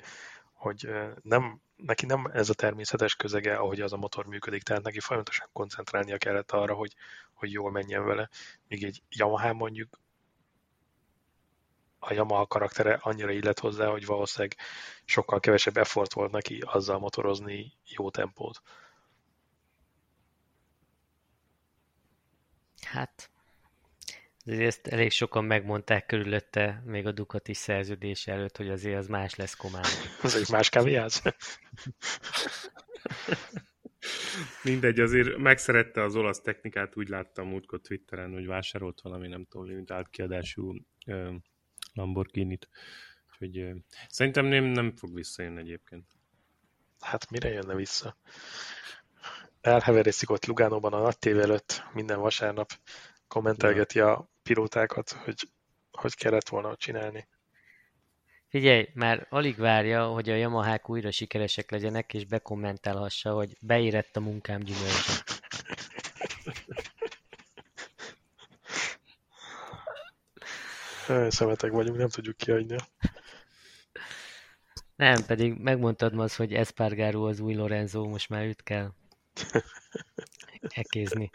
[0.53, 0.89] hogy
[1.21, 5.49] nem, neki nem ez a természetes közege, ahogy az a motor működik, tehát neki folyamatosan
[5.53, 6.93] koncentrálnia kellett arra, hogy,
[7.33, 8.29] hogy jól menjen vele.
[8.67, 9.99] Míg egy Yamaha mondjuk
[11.99, 14.57] a Yamaha karaktere annyira illet hozzá, hogy valószínűleg
[15.05, 18.61] sokkal kevesebb effort volt neki azzal motorozni jó tempót.
[22.81, 23.31] Hát,
[24.45, 29.35] azért ezt elég sokan megmondták körülötte, még a Ducati szerződés előtt, hogy azért az más
[29.35, 29.83] lesz komán.
[30.23, 31.21] az egy más kávéház?
[34.63, 39.67] Mindegy, azért megszerette az olasz technikát, úgy láttam múltkor Twitteren, hogy vásárolt valami, nem tudom,
[39.67, 40.73] limitált kiadású
[41.97, 42.69] Lamborghini-t.
[43.31, 43.75] Úgyhogy uh,
[44.09, 46.05] szerintem nem, nem fog visszajönni egyébként.
[46.99, 48.17] Hát mire jönne vissza?
[49.61, 52.71] Elhevereszik ott Lugánóban a nagy tév előtt minden vasárnap,
[53.27, 55.47] kommentelgeti a pilótákat, hogy
[55.97, 57.27] hogy kellett volna csinálni.
[58.47, 64.19] Figyelj, már alig várja, hogy a Yamahák újra sikeresek legyenek, és bekommentálhassa, hogy beérett a
[64.19, 65.23] munkám gyümölcse.
[71.29, 72.75] Szemetek vagyunk, nem tudjuk kiadni.
[74.95, 78.91] Nem, pedig megmondtad ma az, hogy Espargaro az új Lorenzo, most már őt kell
[80.61, 81.29] ekézni.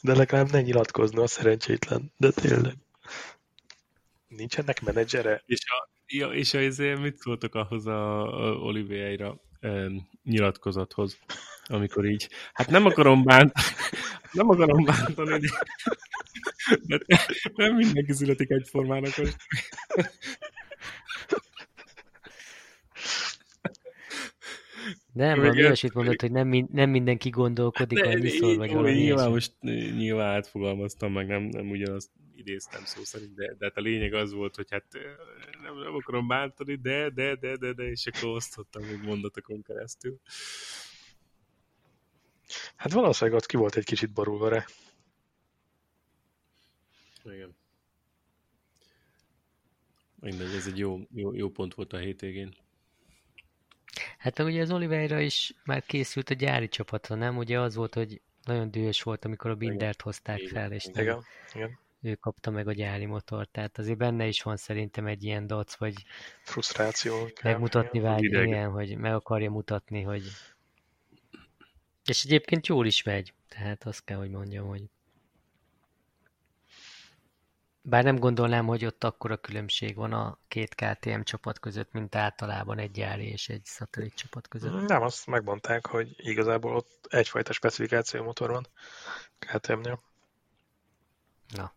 [0.00, 2.74] De legalább ne nyilatkozna a szerencsétlen, de tényleg.
[4.28, 5.42] Nincsenek menedzsere?
[5.46, 9.40] És a, ja, és a, ezért mit szóltok ahhoz a, a Oliveira
[10.24, 11.18] nyilatkozathoz,
[11.64, 13.52] amikor így, hát nem akarom bánt,
[14.32, 15.38] nem akarom bántani,
[16.82, 17.18] de, de
[17.54, 19.36] nem mindenki születik egyformának most.
[25.12, 29.52] Nem, valami olyasmit mondott, hogy nem, nem mindenki gondolkodik de, annyiszor, vagy valami Nyilván most
[29.96, 34.32] nyilván átfogalmaztam, meg nem, nem ugyanazt idéztem szó szerint, de, de hát a lényeg az
[34.32, 34.84] volt, hogy hát
[35.62, 40.20] nem, nem akarom bántani, de, de, de, de, de, és akkor osztottam még mondatokon keresztül.
[42.76, 44.64] Hát valószínűleg ott ki volt egy kicsit borulva rá.
[47.24, 47.56] Igen.
[50.20, 52.54] Mindegy, ez egy jó, jó, jó pont volt a hétvégén.
[54.18, 57.36] Hát ugye az Oliveira is már készült a gyári csapatra, nem?
[57.36, 61.04] Ugye az volt, hogy nagyon dühös volt, amikor a Bindert hozták igen, fel, és igen,
[61.04, 61.20] nem,
[61.54, 61.78] igen.
[62.04, 63.50] Ő kapta meg a gyári motort.
[63.50, 65.94] Tehát azért benne is van szerintem egy ilyen dac, vagy
[66.42, 67.28] frusztráció.
[67.42, 70.22] Megmutatni vágy, igen, hogy meg akarja mutatni, hogy
[72.04, 74.82] és egyébként jól is megy, tehát azt kell, hogy mondjam, hogy
[77.86, 82.78] bár nem gondolnám, hogy ott akkora különbség van a két KTM csapat között, mint általában
[82.78, 84.86] egy gyári és egy szatellit csapat között.
[84.86, 88.66] Nem, azt megmondták, hogy igazából ott egyfajta specifikáció motor van
[89.38, 90.02] KTM-nél.
[91.48, 91.74] Na,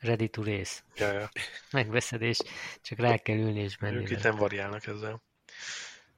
[0.00, 0.80] ready to race.
[0.96, 1.30] Ja, ja.
[1.72, 2.38] Megveszed, és
[2.82, 3.96] csak rá kell ülni és menni.
[3.96, 5.22] Ők itt nem variálnak ezzel.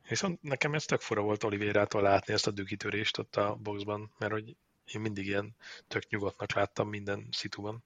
[0.08, 4.32] Viszont nekem ez tök fura volt Olivérától látni ezt a dügitörést ott a boxban, mert
[4.32, 4.56] hogy
[4.92, 5.56] én mindig ilyen
[5.88, 7.84] tök nyugodtnak láttam minden szituban.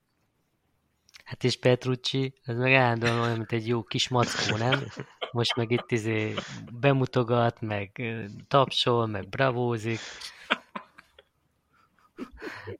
[1.23, 4.87] Hát és Petrucci, ez meg állandóan olyan, mint egy jó kis mackó, nem?
[5.31, 6.33] Most meg itt izé
[6.71, 8.01] bemutogat, meg
[8.47, 9.99] tapsol, meg bravózik.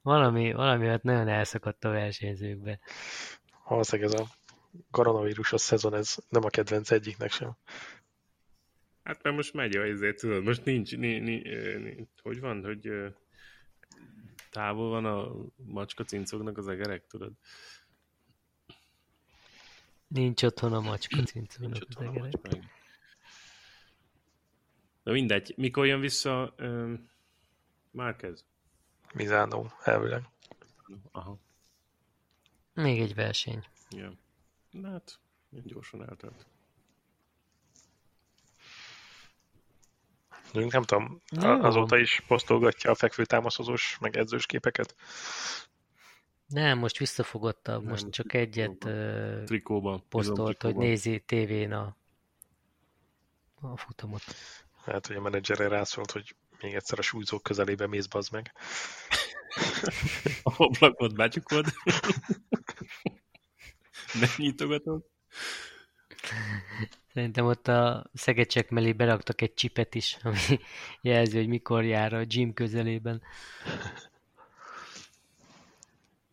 [0.02, 2.78] Valami, valami hát nagyon elszakadt a versenyzőkbe.
[3.64, 4.26] Valószínűleg ez a
[4.90, 7.56] koronavírusos szezon, ez nem a kedvenc egyiknek sem.
[9.02, 12.90] Hát mert most megy a ezért, tudod, most nincs, nincs, nincs, nincs hogy van, hogy
[14.50, 17.32] távol van a macska cincognak az egerek, tudod?
[20.06, 22.32] Nincs otthon a macska cincognak az egerek.
[25.02, 27.10] Na mindegy, mikor jön vissza um,
[27.90, 28.44] Márkez?
[29.12, 30.22] Mizánó, elvileg.
[31.12, 31.38] Aha.
[32.74, 33.66] Még egy verseny.
[33.90, 34.12] Ja.
[34.70, 35.18] Na hát,
[35.50, 36.46] gyorsan eltelt.
[40.52, 41.50] Nem tudom, Jó.
[41.50, 44.94] azóta is posztolgatja a fekvőtámaszozós, meg edzős képeket.
[46.46, 48.88] Nem, most visszafogottabb, most Nem, csak egyet
[49.44, 51.96] trikóban, posztolt, hogy nézi tévén a,
[53.60, 54.22] a futamot.
[54.84, 58.52] Hát, hogy a menedzserre rászólt, hogy még egyszer a súlyzók közelébe mész, bazd meg.
[60.42, 61.66] a ablakot becsukod.
[64.20, 65.04] Nem nyitogatod.
[67.12, 70.38] Szerintem ott a szegecsek mellé beraktak egy csipet is, ami
[71.00, 73.22] jelzi, hogy mikor jár a gym közelében.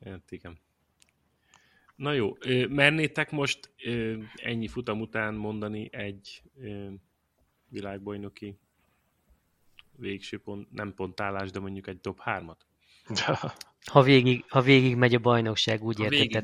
[0.06, 0.60] Hát igen.
[1.96, 2.38] Na jó,
[2.70, 3.74] mernétek most
[4.36, 6.42] ennyi futam után mondani egy
[7.68, 8.58] világbajnoki
[10.00, 12.58] végső pont, nem pontálás, de mondjuk egy top 3-at?
[13.86, 15.98] Ha végig, ha végig megy a bajnokság, úgy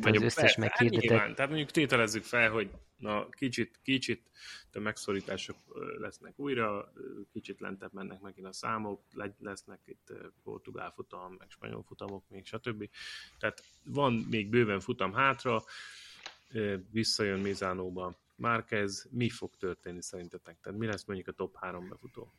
[0.04, 1.18] megy az összes meghirdetett.
[1.18, 4.30] Hát tehát mondjuk tételezzük fel, hogy na, kicsit, kicsit
[4.72, 5.58] de megszorítások
[6.00, 6.94] lesznek újra,
[7.32, 12.46] kicsit lentebb mennek megint a számok, le- lesznek itt portugál futam, meg spanyol futamok, még
[12.46, 12.90] stb.
[13.40, 15.64] Tehát van még bőven futam hátra,
[16.92, 20.58] visszajön Mizánóba Márquez, mi fog történni szerintetek?
[20.62, 22.32] Tehát mi lesz mondjuk a top 3 befutó?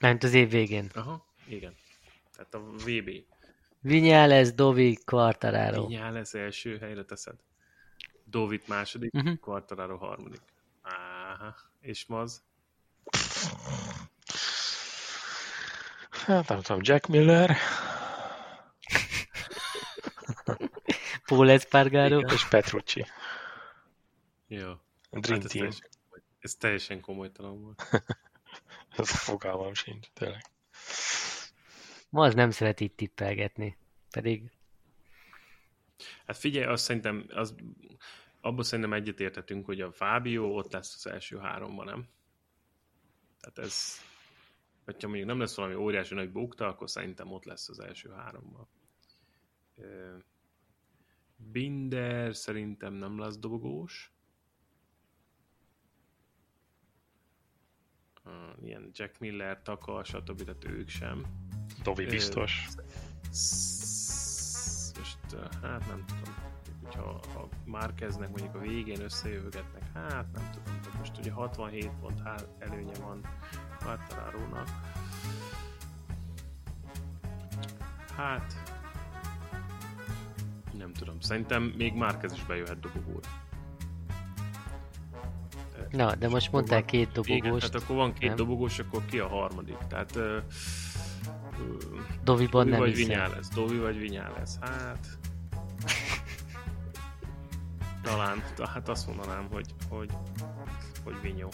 [0.00, 0.90] Ment az év végén.
[0.94, 1.74] Aha, igen.
[2.36, 3.10] Tehát a VB.
[3.80, 5.86] Vinyales, Dovi, Quartararo.
[5.86, 7.34] Vinyá lesz első helyre teszed.
[8.24, 9.38] Dovit második, uh-huh.
[9.38, 10.40] Quartararo harmadik.
[10.82, 11.54] Áha.
[11.80, 12.42] És Maz?
[16.10, 17.56] Hát nem tudom, Jack Miller
[21.26, 22.20] Paul Espargaro.
[22.20, 23.06] és Petrucci.
[24.46, 24.72] Jó.
[25.10, 25.50] Dream ez, Team.
[25.50, 27.82] teljesen, komoly- ez teljesen komolytalan volt.
[29.00, 30.42] Ez a fogalmam sincs, tényleg.
[32.08, 33.76] Ma az nem szeret itt tippelgetni.
[34.10, 34.50] Pedig
[36.26, 37.54] Hát figyelj, azt szerintem, az,
[38.40, 42.08] abban szerintem egyetértetünk, hogy a Fábio ott lesz az első háromban, nem?
[43.40, 43.94] Tehát ez,
[44.84, 48.68] hogyha mondjuk nem lesz valami óriási nagy bukta, akkor szerintem ott lesz az első háromban.
[51.36, 54.12] Binder szerintem nem lesz dobogós.
[58.62, 60.42] Ilyen Jack Miller, Taka, stb.
[60.42, 61.24] Tehát ők sem.
[61.82, 62.68] Dovi biztos.
[64.98, 65.18] Most,
[65.62, 66.34] hát nem tudom,
[66.82, 72.22] hogyha ha már kezdnek mondjuk a végén összejövögetnek, hát nem tudom, most ugye 67 pont
[72.58, 73.20] előnye van
[73.78, 74.68] Quartararo-nak.
[78.16, 78.52] Hát,
[80.72, 83.28] nem tudom, szerintem még Márquez is bejöhet dobogóra.
[85.90, 87.66] Na, de most akkor mondtál két Igen, dobogóst.
[87.70, 88.36] tehát akkor van két nem?
[88.36, 89.76] dobogós, akkor ki a harmadik?
[89.88, 90.36] Tehát ö,
[91.58, 91.76] ö,
[92.24, 93.06] Doviban Dovi nem vagy hiszem.
[93.08, 94.58] Vinyá lesz, Dovi vagy Vinyá lesz.
[94.60, 95.06] Hát...
[98.02, 100.10] Talán, hát azt mondanám, hogy, hogy,
[101.04, 101.48] hogy Vinyó.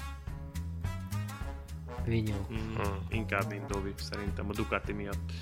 [2.05, 2.47] Vinyó.
[2.53, 2.99] Mm, Hmm.
[3.09, 5.33] Inkább, mint Dovi, szerintem a Ducati miatt.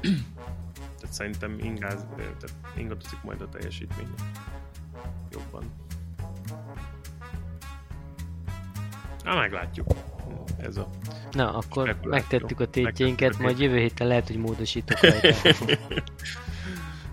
[0.00, 4.14] tehát szerintem ingáz, tehát ingadozik majd a teljesítménye.
[5.30, 5.62] Jobban.
[9.28, 9.86] Na, meglátjuk.
[10.60, 10.88] Ez a...
[11.30, 12.10] Na, akkor Spekuláció.
[12.10, 15.34] megtettük a tétjeinket, Megtettük a majd jövő héten lehet, hogy módosítok rajta.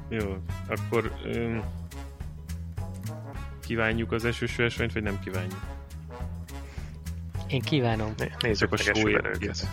[0.09, 0.37] Jó,
[0.67, 1.63] akkor öm,
[3.65, 5.59] kívánjuk az esős versenyt, vagy nem kívánjuk?
[7.47, 8.13] Én kívánom.
[8.17, 9.67] Né- Nézzük Csak a esőben őket.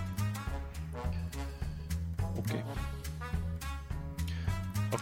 [2.36, 2.52] Oké.
[2.52, 2.62] Okay.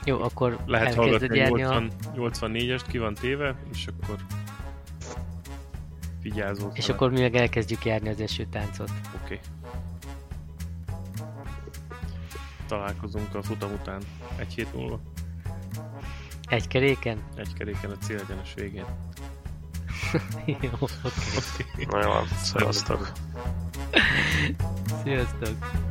[0.04, 1.82] Jó, akkor Lehet hallgatni járni a...
[2.14, 4.16] 80, 84-est, ki van téve, és akkor
[6.22, 6.72] vigyázol.
[6.74, 8.90] És akkor mi meg elkezdjük járni az esőtáncot.
[8.90, 9.24] Oké.
[9.24, 9.38] Okay.
[12.66, 14.02] Találkozunk a futam után
[14.36, 15.00] egy hét múlva.
[16.48, 17.18] Egy keréken?
[17.36, 18.84] Egy keréken a célegyenes végén.
[20.60, 21.84] Jó, oké.
[21.90, 22.12] Na jó,
[22.42, 23.12] szevasztok.
[25.02, 25.89] Sziasztok!